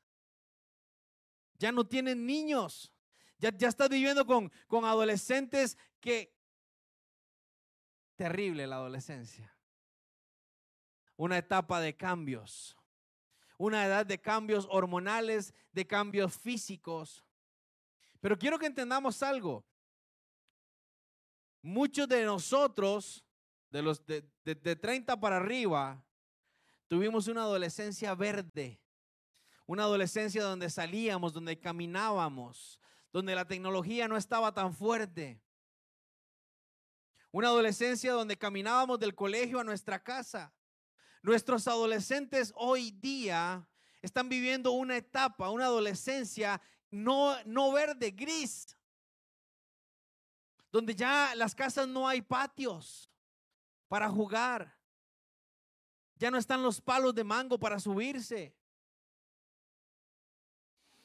Ya 1.58 1.72
no 1.72 1.86
tienen 1.86 2.26
niños. 2.26 2.92
Ya, 3.38 3.56
ya 3.56 3.68
estás 3.68 3.88
viviendo 3.88 4.26
con, 4.26 4.52
con 4.68 4.84
adolescentes 4.84 5.78
que... 5.98 6.36
Terrible 8.16 8.66
la 8.66 8.76
adolescencia. 8.76 9.54
Una 11.16 11.38
etapa 11.38 11.80
de 11.80 11.96
cambios. 11.96 12.76
Una 13.58 13.86
edad 13.86 14.04
de 14.04 14.20
cambios 14.20 14.66
hormonales, 14.70 15.54
de 15.72 15.86
cambios 15.86 16.36
físicos. 16.36 17.24
Pero 18.20 18.38
quiero 18.38 18.58
que 18.58 18.66
entendamos 18.66 19.22
algo 19.22 19.64
muchos 21.66 22.08
de 22.08 22.24
nosotros, 22.24 23.24
de 23.70 23.82
los 23.82 24.06
de, 24.06 24.22
30 24.76 25.18
para 25.18 25.36
arriba, 25.36 26.02
tuvimos 26.86 27.26
una 27.26 27.42
adolescencia 27.42 28.14
verde, 28.14 28.80
una 29.66 29.82
adolescencia 29.82 30.44
donde 30.44 30.70
salíamos, 30.70 31.32
donde 31.32 31.58
caminábamos, 31.58 32.80
donde 33.12 33.34
la 33.34 33.44
tecnología 33.44 34.06
no 34.06 34.16
estaba 34.16 34.54
tan 34.54 34.72
fuerte. 34.72 35.42
Una 37.32 37.48
adolescencia 37.48 38.12
donde 38.12 38.38
caminábamos 38.38 39.00
del 39.00 39.16
colegio 39.16 39.58
a 39.58 39.64
nuestra 39.64 39.98
casa. 40.02 40.54
Nuestros 41.26 41.66
adolescentes 41.66 42.52
hoy 42.54 42.92
día 42.92 43.68
están 44.00 44.28
viviendo 44.28 44.70
una 44.70 44.96
etapa, 44.96 45.50
una 45.50 45.64
adolescencia 45.64 46.62
no, 46.88 47.34
no 47.44 47.72
verde, 47.72 48.12
gris 48.12 48.76
donde 50.70 50.94
ya 50.94 51.34
las 51.34 51.52
casas 51.52 51.88
no 51.88 52.06
hay 52.06 52.22
patios 52.22 53.10
para 53.88 54.08
jugar. 54.08 54.72
Ya 56.14 56.30
no 56.30 56.38
están 56.38 56.62
los 56.62 56.80
palos 56.80 57.12
de 57.12 57.24
mango 57.24 57.58
para 57.58 57.80
subirse. 57.80 58.54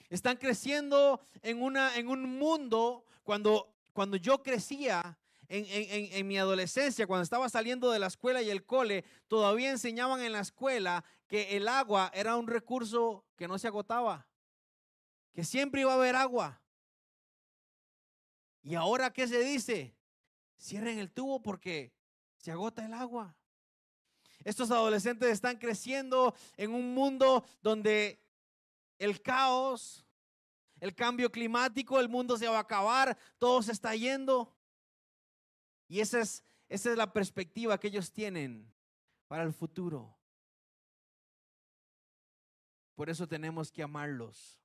Están 0.07 0.38
creciendo 0.38 1.19
en, 1.41 1.63
una, 1.63 1.95
en 1.95 2.07
un 2.07 2.38
mundo 2.38 3.05
cuando, 3.23 3.73
cuando 3.91 4.17
yo 4.17 4.43
crecía, 4.43 5.17
en, 5.53 6.27
mi 6.27 6.37
adolescencia, 6.37 7.05
cuando 7.07 7.23
estaba 7.23 7.49
saliendo 7.49 7.91
de 7.91 7.99
la 7.99 8.07
escuela 8.07 8.41
y 8.41 8.49
el 8.49 8.65
cole, 8.65 9.03
todavía 9.27 9.69
enseñaban 9.69 10.21
en 10.21 10.31
la 10.31 10.39
escuela 10.39 11.03
que 11.27 11.57
el 11.57 11.67
agua 11.67 12.11
era 12.13 12.37
un 12.37 12.47
recurso 12.47 13.25
que 13.35 13.47
no 13.47 13.59
se 13.59 13.67
agotaba, 13.67 14.27
que 15.33 15.43
siempre 15.43 15.81
iba 15.81 15.91
a 15.91 15.95
haber 15.95 16.15
agua. 16.15 16.61
¿Y 18.63 18.75
ahora 18.75 19.11
qué 19.11 19.27
se 19.27 19.39
dice? 19.39 19.95
cierren 20.61 20.99
el 20.99 21.11
tubo 21.11 21.41
porque 21.41 21.91
se 22.37 22.51
agota 22.51 22.85
el 22.85 22.93
agua. 22.93 23.35
Estos 24.43 24.71
adolescentes 24.71 25.29
están 25.29 25.57
creciendo 25.57 26.33
en 26.57 26.73
un 26.73 26.93
mundo 26.93 27.43
donde 27.61 28.23
el 28.97 29.21
caos, 29.21 30.05
el 30.79 30.95
cambio 30.95 31.31
climático, 31.31 31.99
el 31.99 32.09
mundo 32.09 32.37
se 32.37 32.47
va 32.47 32.57
a 32.57 32.61
acabar, 32.61 33.17
todo 33.37 33.61
se 33.61 33.71
está 33.71 33.95
yendo. 33.95 34.53
Y 35.91 35.99
esa 35.99 36.21
es, 36.21 36.41
esa 36.69 36.91
es 36.91 36.97
la 36.97 37.12
perspectiva 37.12 37.77
que 37.77 37.89
ellos 37.89 38.13
tienen 38.13 38.73
para 39.27 39.43
el 39.43 39.51
futuro. 39.51 40.17
Por 42.95 43.10
eso 43.10 43.27
tenemos 43.27 43.73
que 43.73 43.84
amarlos. 43.84 44.58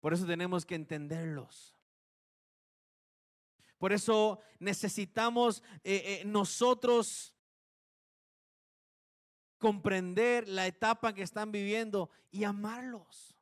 Por 0.00 0.12
eso 0.12 0.26
tenemos 0.26 0.66
que 0.66 0.74
entenderlos. 0.74 1.74
Por 3.78 3.94
eso 3.94 4.38
necesitamos 4.58 5.62
eh, 5.82 6.20
eh, 6.20 6.22
nosotros 6.26 7.34
comprender 9.56 10.46
la 10.46 10.66
etapa 10.66 11.14
que 11.14 11.22
están 11.22 11.50
viviendo 11.50 12.10
y 12.30 12.44
amarlos. 12.44 13.34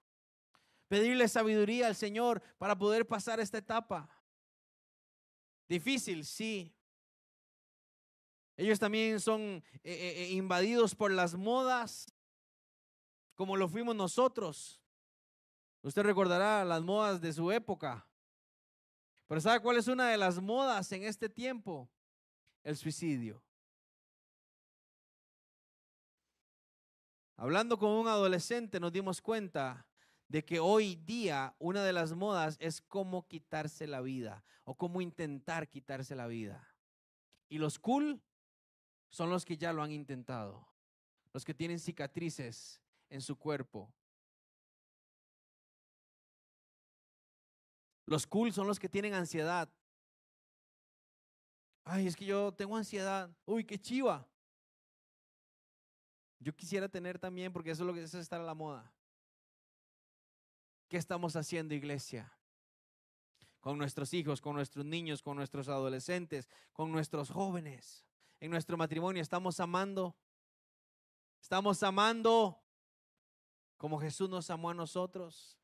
Pedirle 0.87 1.27
sabiduría 1.27 1.89
al 1.89 1.97
Señor 1.97 2.41
para 2.59 2.79
poder 2.79 3.09
pasar 3.09 3.41
esta 3.41 3.59
etapa. 3.59 4.09
Difícil, 5.73 6.27
sí. 6.27 6.71
Ellos 8.59 8.79
también 8.79 9.19
son 9.21 9.65
eh, 9.83 10.29
invadidos 10.33 10.95
por 10.95 11.11
las 11.11 11.35
modas, 11.35 12.13
como 13.35 13.57
lo 13.57 13.67
fuimos 13.71 13.97
nosotros. 13.97 14.83
Usted 15.81 16.03
recordará 16.03 16.63
las 16.67 16.83
modas 16.83 17.23
de 17.23 17.33
su 17.33 17.51
época. 17.51 18.07
Pero 19.29 19.41
¿sabe 19.41 19.61
cuál 19.61 19.79
es 19.79 19.89
una 19.89 20.11
de 20.11 20.19
las 20.19 20.43
modas 20.43 20.93
en 20.93 21.05
este 21.05 21.31
tiempo? 21.31 21.89
El 22.63 22.77
suicidio. 22.77 23.43
Hablando 27.39 27.79
con 27.79 27.93
un 27.93 28.09
adolescente 28.09 28.79
nos 28.79 28.93
dimos 28.93 29.23
cuenta 29.23 29.87
de 30.33 30.43
que 30.45 30.61
hoy 30.61 30.97
día 30.97 31.55
una 31.59 31.85
de 31.85 31.93
las 31.93 32.15
modas 32.15 32.57
es 32.59 32.81
cómo 32.81 33.29
quitarse 33.29 33.87
la 33.87 34.01
vida 34.01 34.43
o 34.65 34.75
cómo 34.75 35.03
intentar 35.03 35.69
quitarse 35.69 36.17
la 36.17 36.27
vida. 36.27 36.75
Y 37.51 37.59
los 37.59 37.79
cool 37.79 38.23
son 39.11 39.29
los 39.29 39.45
que 39.45 39.59
ya 39.59 39.75
lo 39.75 39.83
han 39.83 39.93
intentado, 39.93 40.67
los 41.35 41.45
que 41.45 41.53
tienen 41.53 41.79
cicatrices 41.79 42.81
en 43.11 43.21
su 43.21 43.37
cuerpo, 43.37 43.93
Los 48.05 48.27
cool 48.27 48.53
son 48.53 48.67
los 48.67 48.79
que 48.79 48.91
tienen 48.91 49.15
ansiedad. 49.15 49.71
Ay, 51.85 52.07
es 52.07 52.17
que 52.17 52.27
yo 52.27 52.53
tengo 52.53 52.77
ansiedad. 52.77 53.31
Uy, 53.47 53.65
qué 53.65 53.79
chiva. 53.79 54.29
Yo 56.39 56.55
quisiera 56.55 56.89
tener 56.89 57.19
también, 57.19 57.53
porque 57.53 57.71
eso 57.71 57.85
es 57.85 57.87
lo 57.87 57.95
que 57.95 58.03
es 58.03 58.13
estar 58.13 58.41
a 58.41 58.45
la 58.45 58.55
moda. 58.55 58.93
¿Qué 60.93 60.99
estamos 60.99 61.37
haciendo, 61.37 61.73
iglesia? 61.73 62.31
Con 63.61 63.79
nuestros 63.79 64.13
hijos, 64.13 64.43
con 64.43 64.57
nuestros 64.57 64.85
niños, 64.85 65.23
con 65.23 65.39
nuestros 65.39 65.69
adolescentes, 65.69 66.51
con 66.75 66.93
nuestros 66.93 67.31
jóvenes. 67.31 68.05
En 68.41 68.51
nuestro 68.51 68.77
matrimonio 68.77 69.23
estamos 69.23 69.59
amando. 69.59 70.15
Estamos 71.41 71.83
amando 71.83 72.63
como 73.79 73.99
Jesús 74.03 74.29
nos 74.29 74.51
amó 74.51 74.69
a 74.69 74.75
nosotros 74.75 75.59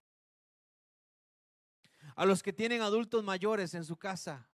a 2.17 2.25
los 2.25 2.43
que 2.43 2.55
tienen 2.55 2.81
adultos 2.81 3.23
mayores 3.23 3.75
en 3.75 3.85
su 3.85 3.99
casa. 3.99 4.49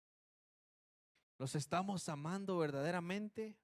¿Los 1.38 1.53
estamos 1.53 2.09
amando 2.09 2.57
verdaderamente? 2.57 3.59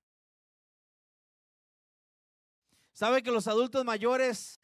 ¿Sabe 2.94 3.24
que 3.24 3.32
los 3.32 3.48
adultos 3.48 3.84
mayores 3.84 4.62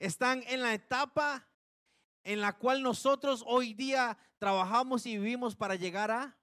están 0.00 0.42
en 0.48 0.60
la 0.60 0.74
etapa 0.74 1.48
en 2.24 2.40
la 2.40 2.56
cual 2.56 2.82
nosotros 2.82 3.44
hoy 3.46 3.74
día 3.74 4.18
trabajamos 4.38 5.06
y 5.06 5.18
vivimos 5.18 5.54
para 5.54 5.76
llegar 5.76 6.10
a? 6.10 6.36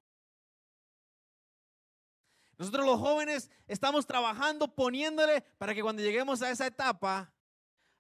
Nosotros 2.57 2.86
los 2.86 2.99
jóvenes 2.99 3.49
estamos 3.65 4.05
trabajando, 4.05 4.73
poniéndole 4.73 5.41
para 5.57 5.73
que 5.73 5.82
cuando 5.82 6.03
lleguemos 6.03 6.43
a 6.43 6.51
esa 6.51 6.67
etapa, 6.67 7.34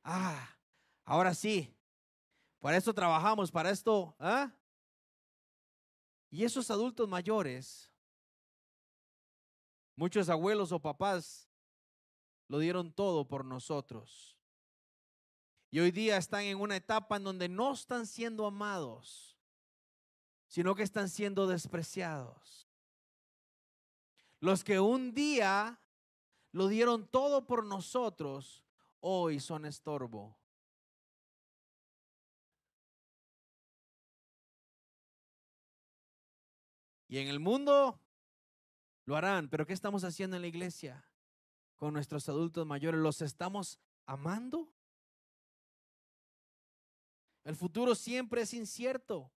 ah, 0.03 0.55
ahora 1.03 1.33
sí, 1.33 1.75
para 2.59 2.77
esto 2.77 2.93
trabajamos, 2.93 3.51
para 3.51 3.71
esto. 3.71 4.15
¿ah? 4.19 4.51
Y 6.29 6.43
esos 6.45 6.69
adultos 6.69 7.09
mayores, 7.09 7.91
muchos 9.95 10.29
abuelos 10.29 10.71
o 10.71 10.79
papás, 10.79 11.49
lo 12.47 12.59
dieron 12.59 12.93
todo 12.93 13.27
por 13.27 13.43
nosotros. 13.43 14.37
Y 15.73 15.79
hoy 15.79 15.91
día 15.91 16.17
están 16.17 16.41
en 16.41 16.59
una 16.59 16.75
etapa 16.75 17.15
en 17.15 17.23
donde 17.23 17.47
no 17.47 17.71
están 17.71 18.05
siendo 18.05 18.45
amados, 18.45 19.37
sino 20.47 20.75
que 20.75 20.83
están 20.83 21.07
siendo 21.07 21.47
despreciados. 21.47 22.67
Los 24.41 24.65
que 24.65 24.81
un 24.81 25.13
día 25.13 25.79
lo 26.51 26.67
dieron 26.67 27.07
todo 27.07 27.47
por 27.47 27.65
nosotros, 27.65 28.65
hoy 28.99 29.39
son 29.39 29.65
estorbo. 29.65 30.37
Y 37.07 37.17
en 37.17 37.29
el 37.29 37.39
mundo 37.39 37.97
lo 39.05 39.15
harán, 39.15 39.49
pero 39.49 39.65
¿qué 39.65 39.71
estamos 39.71 40.03
haciendo 40.03 40.35
en 40.35 40.41
la 40.41 40.49
iglesia 40.49 41.05
con 41.77 41.93
nuestros 41.93 42.27
adultos 42.27 42.67
mayores? 42.67 42.99
¿Los 42.99 43.21
estamos 43.21 43.79
amando? 44.05 44.73
El 47.43 47.55
futuro 47.55 47.95
siempre 47.95 48.41
es 48.41 48.53
incierto, 48.53 49.31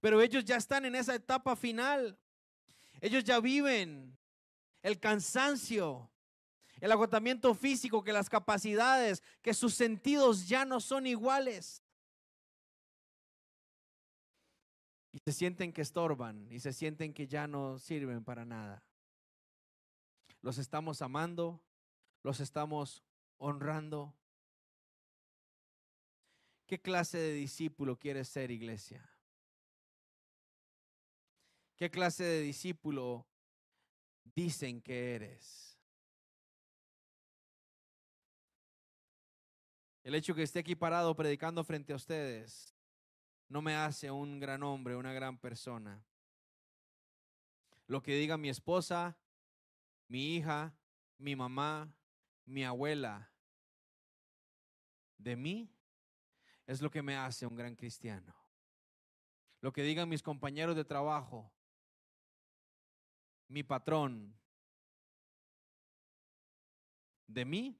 pero 0.00 0.20
ellos 0.20 0.44
ya 0.44 0.56
están 0.56 0.84
en 0.84 0.94
esa 0.94 1.14
etapa 1.14 1.56
final. 1.56 2.18
Ellos 3.00 3.24
ya 3.24 3.40
viven 3.40 4.16
el 4.82 4.98
cansancio, 4.98 6.10
el 6.80 6.92
agotamiento 6.92 7.54
físico, 7.54 8.02
que 8.02 8.12
las 8.12 8.30
capacidades, 8.30 9.22
que 9.42 9.52
sus 9.52 9.74
sentidos 9.74 10.48
ya 10.48 10.64
no 10.64 10.80
son 10.80 11.06
iguales. 11.06 11.82
y 15.12 15.18
se 15.18 15.32
sienten 15.32 15.72
que 15.72 15.82
estorban 15.82 16.46
y 16.50 16.60
se 16.60 16.72
sienten 16.72 17.12
que 17.12 17.26
ya 17.26 17.46
no 17.46 17.78
sirven 17.78 18.24
para 18.24 18.44
nada. 18.44 18.84
Los 20.40 20.58
estamos 20.58 21.02
amando, 21.02 21.62
los 22.22 22.40
estamos 22.40 23.02
honrando. 23.38 24.14
¿Qué 26.70 26.80
clase 26.80 27.18
de 27.18 27.32
discípulo 27.32 27.98
quieres 27.98 28.28
ser, 28.28 28.52
iglesia? 28.52 29.04
¿Qué 31.74 31.90
clase 31.90 32.22
de 32.22 32.42
discípulo 32.42 33.26
dicen 34.22 34.80
que 34.80 35.16
eres? 35.16 35.76
El 40.04 40.14
hecho 40.14 40.32
que 40.32 40.44
esté 40.44 40.60
aquí 40.60 40.76
parado 40.76 41.16
predicando 41.16 41.64
frente 41.64 41.92
a 41.92 41.96
ustedes 41.96 42.72
no 43.48 43.62
me 43.62 43.74
hace 43.74 44.12
un 44.12 44.38
gran 44.38 44.62
hombre, 44.62 44.94
una 44.94 45.12
gran 45.12 45.38
persona. 45.38 46.04
Lo 47.88 48.00
que 48.00 48.14
diga 48.14 48.38
mi 48.38 48.48
esposa, 48.48 49.18
mi 50.06 50.36
hija, 50.36 50.72
mi 51.18 51.34
mamá, 51.34 51.92
mi 52.44 52.62
abuela, 52.62 53.32
de 55.18 55.34
mí, 55.34 55.68
es 56.70 56.80
lo 56.80 56.88
que 56.88 57.02
me 57.02 57.16
hace 57.16 57.46
un 57.46 57.56
gran 57.56 57.74
cristiano. 57.74 58.32
Lo 59.60 59.72
que 59.72 59.82
digan 59.82 60.08
mis 60.08 60.22
compañeros 60.22 60.76
de 60.76 60.84
trabajo, 60.84 61.52
mi 63.48 63.64
patrón, 63.64 64.32
de 67.26 67.44
mí, 67.44 67.76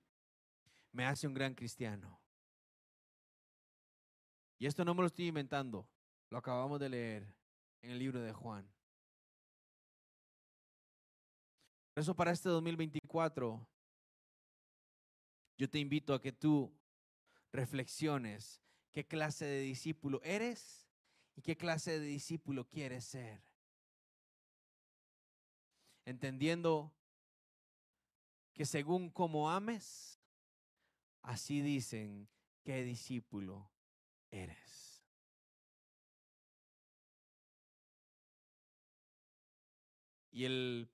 me 0.91 1.07
hace 1.07 1.28
un 1.28 1.34
gran 1.34 1.55
cristiano. 1.55 2.20
Y 4.59 4.66
esto 4.66 4.84
no 4.84 4.93
me 4.93 5.03
lo 5.03 5.07
estoy 5.07 5.28
inventando, 5.28 5.88
lo 6.28 6.38
acabamos 6.38 6.80
de 6.80 6.88
leer 6.88 7.32
en 7.82 7.93
el 7.93 7.99
libro 8.01 8.20
de 8.20 8.32
Juan. 8.32 8.68
Por 11.95 12.03
eso 12.03 12.16
para 12.16 12.32
este 12.32 12.49
2024, 12.49 13.68
yo 15.59 15.70
te 15.70 15.78
invito 15.78 16.12
a 16.12 16.20
que 16.20 16.32
tú 16.32 16.76
reflexiones 17.53 18.61
qué 18.93 19.07
clase 19.07 19.45
de 19.45 19.61
discípulo 19.61 20.20
eres 20.22 20.88
y 21.36 21.43
qué 21.43 21.57
clase 21.57 21.99
de 21.99 22.07
discípulo 22.07 22.68
quieres 22.68 23.05
ser. 23.05 23.43
Entendiendo 26.05 26.93
que 28.53 28.66
según 28.66 29.11
como 29.11 29.51
ames, 29.51 30.18
así 31.22 31.61
dicen 31.61 32.28
qué 32.64 32.82
discípulo 32.82 33.70
eres. 34.30 34.70
y 40.32 40.45
el, 40.45 40.88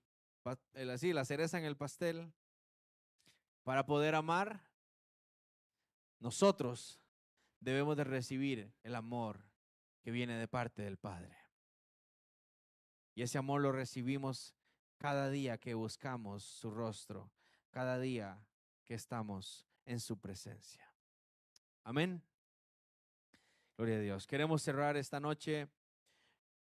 el 0.73 0.89
así, 0.89 1.13
la 1.13 1.25
cereza 1.25 1.57
en 1.57 1.65
el 1.65 1.77
pastel, 1.77 2.33
para 3.63 3.85
poder 3.85 4.15
amar, 4.15 4.61
nosotros 6.19 6.99
debemos 7.59 7.97
de 7.97 8.03
recibir 8.03 8.73
el 8.83 8.95
amor 8.95 9.49
que 10.01 10.11
viene 10.11 10.37
de 10.37 10.47
parte 10.47 10.81
del 10.81 10.97
Padre. 10.97 11.35
Y 13.13 13.23
ese 13.23 13.37
amor 13.37 13.61
lo 13.61 13.71
recibimos 13.71 14.55
cada 14.97 15.29
día 15.29 15.57
que 15.57 15.73
buscamos 15.73 16.43
su 16.43 16.71
rostro, 16.71 17.31
cada 17.71 17.99
día 17.99 18.45
que 18.85 18.93
estamos 18.93 19.67
en 19.85 19.99
su 19.99 20.19
presencia. 20.19 20.93
Amén. 21.83 22.21
Gloria 23.75 23.97
a 23.97 23.99
Dios. 23.99 24.27
Queremos 24.27 24.61
cerrar 24.61 24.97
esta 24.97 25.19
noche 25.19 25.67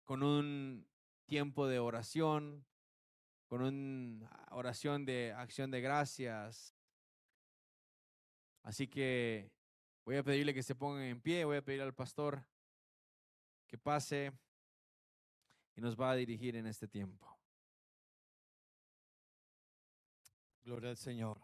con 0.04 0.22
un 0.22 0.88
tiempo 1.26 1.68
de 1.68 1.80
oración, 1.80 2.66
con 3.48 3.62
una 3.62 4.30
oración 4.52 5.06
de 5.06 5.34
acción 5.34 5.72
de 5.72 5.82
gracias. 5.82 6.76
Así 8.64 8.88
que 8.88 9.55
voy 10.06 10.18
a 10.18 10.24
pedirle 10.24 10.54
que 10.54 10.64
se 10.64 10.76
pongan 10.76 11.04
en 11.04 11.20
pie, 11.20 11.44
voy 11.44 11.58
a 11.58 11.66
pedir 11.66 11.82
al 11.82 11.94
pastor 11.94 12.46
que 13.68 13.78
pase 13.78 14.32
y 15.76 15.82
nos 15.82 16.00
va 16.00 16.12
a 16.12 16.16
dirigir 16.16 16.56
en 16.56 16.68
este 16.68 16.88
tiempo. 16.88 17.28
Gloria 20.64 20.92
al 20.92 20.98
Señor. 20.98 21.42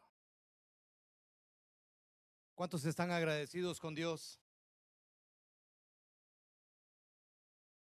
¿Cuántos 2.55 2.86
están 2.86 3.12
agradecidos 3.12 3.80
con 3.80 3.95
Dios? 3.95 4.39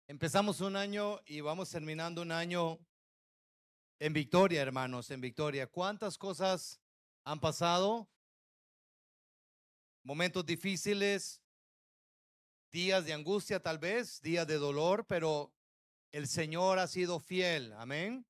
Empezamos 0.07 0.61
un 0.61 0.77
año 0.77 1.21
y 1.27 1.41
vamos 1.41 1.71
terminando 1.71 2.23
un 2.23 2.33
año 2.33 2.79
en 3.99 4.13
victoria, 4.13 4.63
hermanos, 4.63 5.11
en 5.11 5.21
victoria. 5.21 5.67
¿Cuántas 5.67 6.19
cosas 6.19 6.81
han 7.25 7.41
pasado? 7.41 8.09
Momentos 10.07 10.45
difíciles, 10.45 11.41
días 12.71 13.07
de 13.07 13.15
angustia 13.15 13.59
tal 13.59 13.79
vez, 13.79 14.21
días 14.21 14.47
de 14.47 14.59
dolor, 14.59 15.07
pero 15.07 15.51
el 16.13 16.29
Señor 16.29 16.79
ha 16.79 16.87
sido 16.87 17.19
fiel. 17.19 17.73
Amén. 17.73 18.27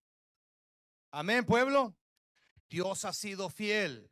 Amén, 1.11 1.45
pueblo. 1.45 1.97
Dios 2.71 3.05
ha 3.05 3.13
sido 3.13 3.51
fiel 3.51 4.09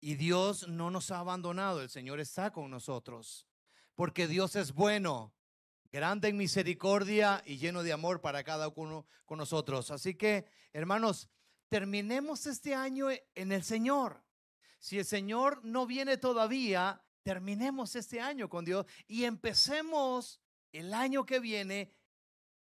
y 0.00 0.14
Dios 0.14 0.66
no 0.66 0.90
nos 0.90 1.10
ha 1.10 1.18
abandonado. 1.18 1.82
El 1.82 1.90
Señor 1.90 2.20
está 2.20 2.50
con 2.50 2.70
nosotros 2.70 3.46
porque 3.94 4.26
Dios 4.26 4.56
es 4.56 4.72
bueno, 4.72 5.34
grande 5.90 6.28
en 6.28 6.38
misericordia 6.38 7.42
y 7.44 7.58
lleno 7.58 7.82
de 7.82 7.92
amor 7.92 8.22
para 8.22 8.44
cada 8.44 8.68
uno 8.68 9.06
con 9.26 9.36
nosotros. 9.36 9.90
Así 9.90 10.14
que, 10.14 10.46
hermanos, 10.72 11.28
terminemos 11.68 12.46
este 12.46 12.74
año 12.74 13.08
en 13.10 13.52
el 13.52 13.62
Señor. 13.62 14.24
Si 14.82 14.98
el 14.98 15.04
Señor 15.04 15.64
no 15.64 15.86
viene 15.86 16.16
todavía, 16.16 17.00
terminemos 17.22 17.94
este 17.94 18.20
año 18.20 18.48
con 18.48 18.64
Dios 18.64 18.84
y 19.06 19.22
empecemos 19.22 20.40
el 20.72 20.92
año 20.92 21.24
que 21.24 21.38
viene 21.38 21.94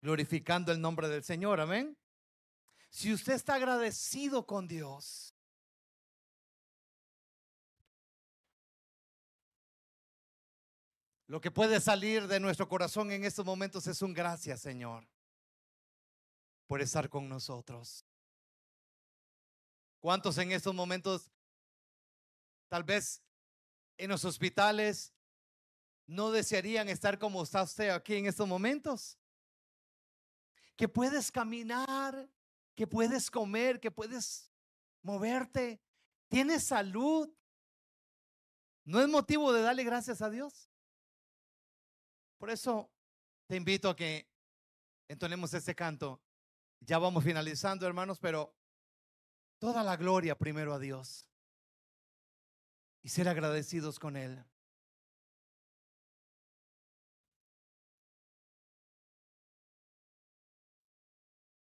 glorificando 0.01 0.73
el 0.73 0.81
nombre 0.81 1.07
del 1.07 1.23
Señor. 1.23 1.61
Amén. 1.61 1.97
Si 2.89 3.13
usted 3.13 3.31
está 3.31 3.55
agradecido 3.55 4.45
con 4.45 4.67
Dios, 4.67 5.33
lo 11.27 11.39
que 11.39 11.51
puede 11.51 11.79
salir 11.79 12.27
de 12.27 12.41
nuestro 12.41 12.67
corazón 12.67 13.13
en 13.13 13.23
estos 13.23 13.45
momentos 13.45 13.87
es 13.87 14.01
un 14.01 14.13
gracias, 14.13 14.59
Señor, 14.59 15.07
por 16.67 16.81
estar 16.81 17.07
con 17.07 17.29
nosotros. 17.29 18.03
¿Cuántos 20.01 20.37
en 20.37 20.51
estos 20.51 20.75
momentos, 20.75 21.31
tal 22.69 22.83
vez 22.83 23.21
en 23.97 24.09
los 24.09 24.23
hospitales, 24.23 25.13
no 26.07 26.31
desearían 26.31 26.87
estar 26.87 27.19
como 27.19 27.43
está 27.43 27.63
usted 27.63 27.89
aquí 27.89 28.15
en 28.15 28.27
estos 28.27 28.47
momentos? 28.47 29.17
Que 30.77 30.87
puedes 30.87 31.31
caminar, 31.31 32.29
que 32.75 32.87
puedes 32.87 33.29
comer, 33.29 33.79
que 33.79 33.91
puedes 33.91 34.51
moverte, 35.01 35.81
tienes 36.29 36.63
salud. 36.63 37.29
¿No 38.85 39.01
es 39.01 39.09
motivo 39.09 39.51
de 39.51 39.61
darle 39.61 39.83
gracias 39.83 40.21
a 40.21 40.29
Dios? 40.29 40.69
Por 42.37 42.49
eso 42.49 42.89
te 43.47 43.57
invito 43.57 43.89
a 43.89 43.95
que 43.95 44.31
entonemos 45.09 45.53
este 45.53 45.75
canto. 45.75 46.21
Ya 46.79 46.97
vamos 46.97 47.23
finalizando, 47.23 47.85
hermanos, 47.85 48.19
pero 48.19 48.55
toda 49.59 49.83
la 49.83 49.97
gloria 49.97 50.37
primero 50.37 50.73
a 50.73 50.79
Dios 50.79 51.28
y 53.01 53.09
ser 53.09 53.27
agradecidos 53.29 53.99
con 53.99 54.17
Él. 54.17 54.43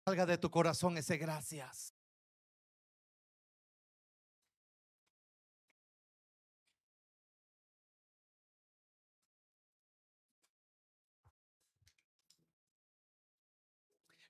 Salga 0.07 0.25
de 0.25 0.39
tu 0.39 0.51
corazón 0.51 0.97
ese 0.97 1.19
gracias. 1.19 1.93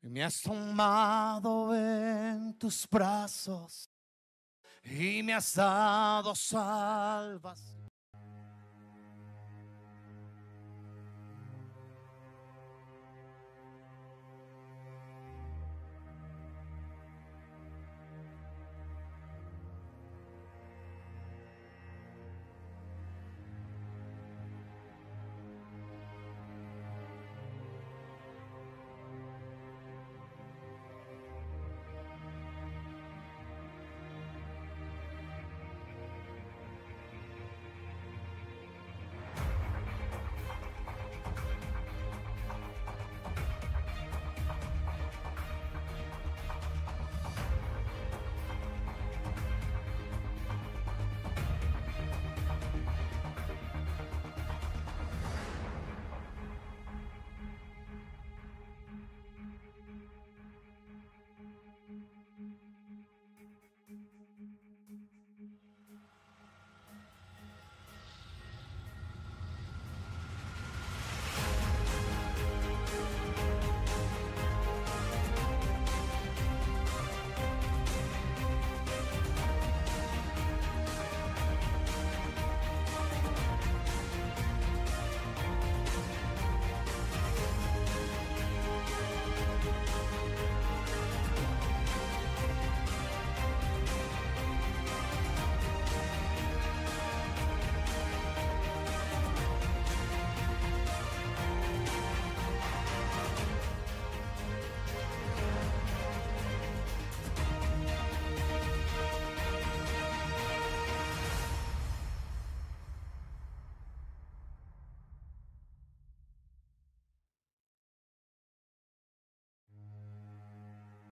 Me 0.02 0.24
has 0.24 0.40
tomado 0.40 1.74
en 1.74 2.54
tus 2.58 2.88
brazos 2.88 3.90
y 4.90 5.22
me 5.22 5.34
has 5.34 5.54
dado 5.54 6.34
salvas. 6.34 7.87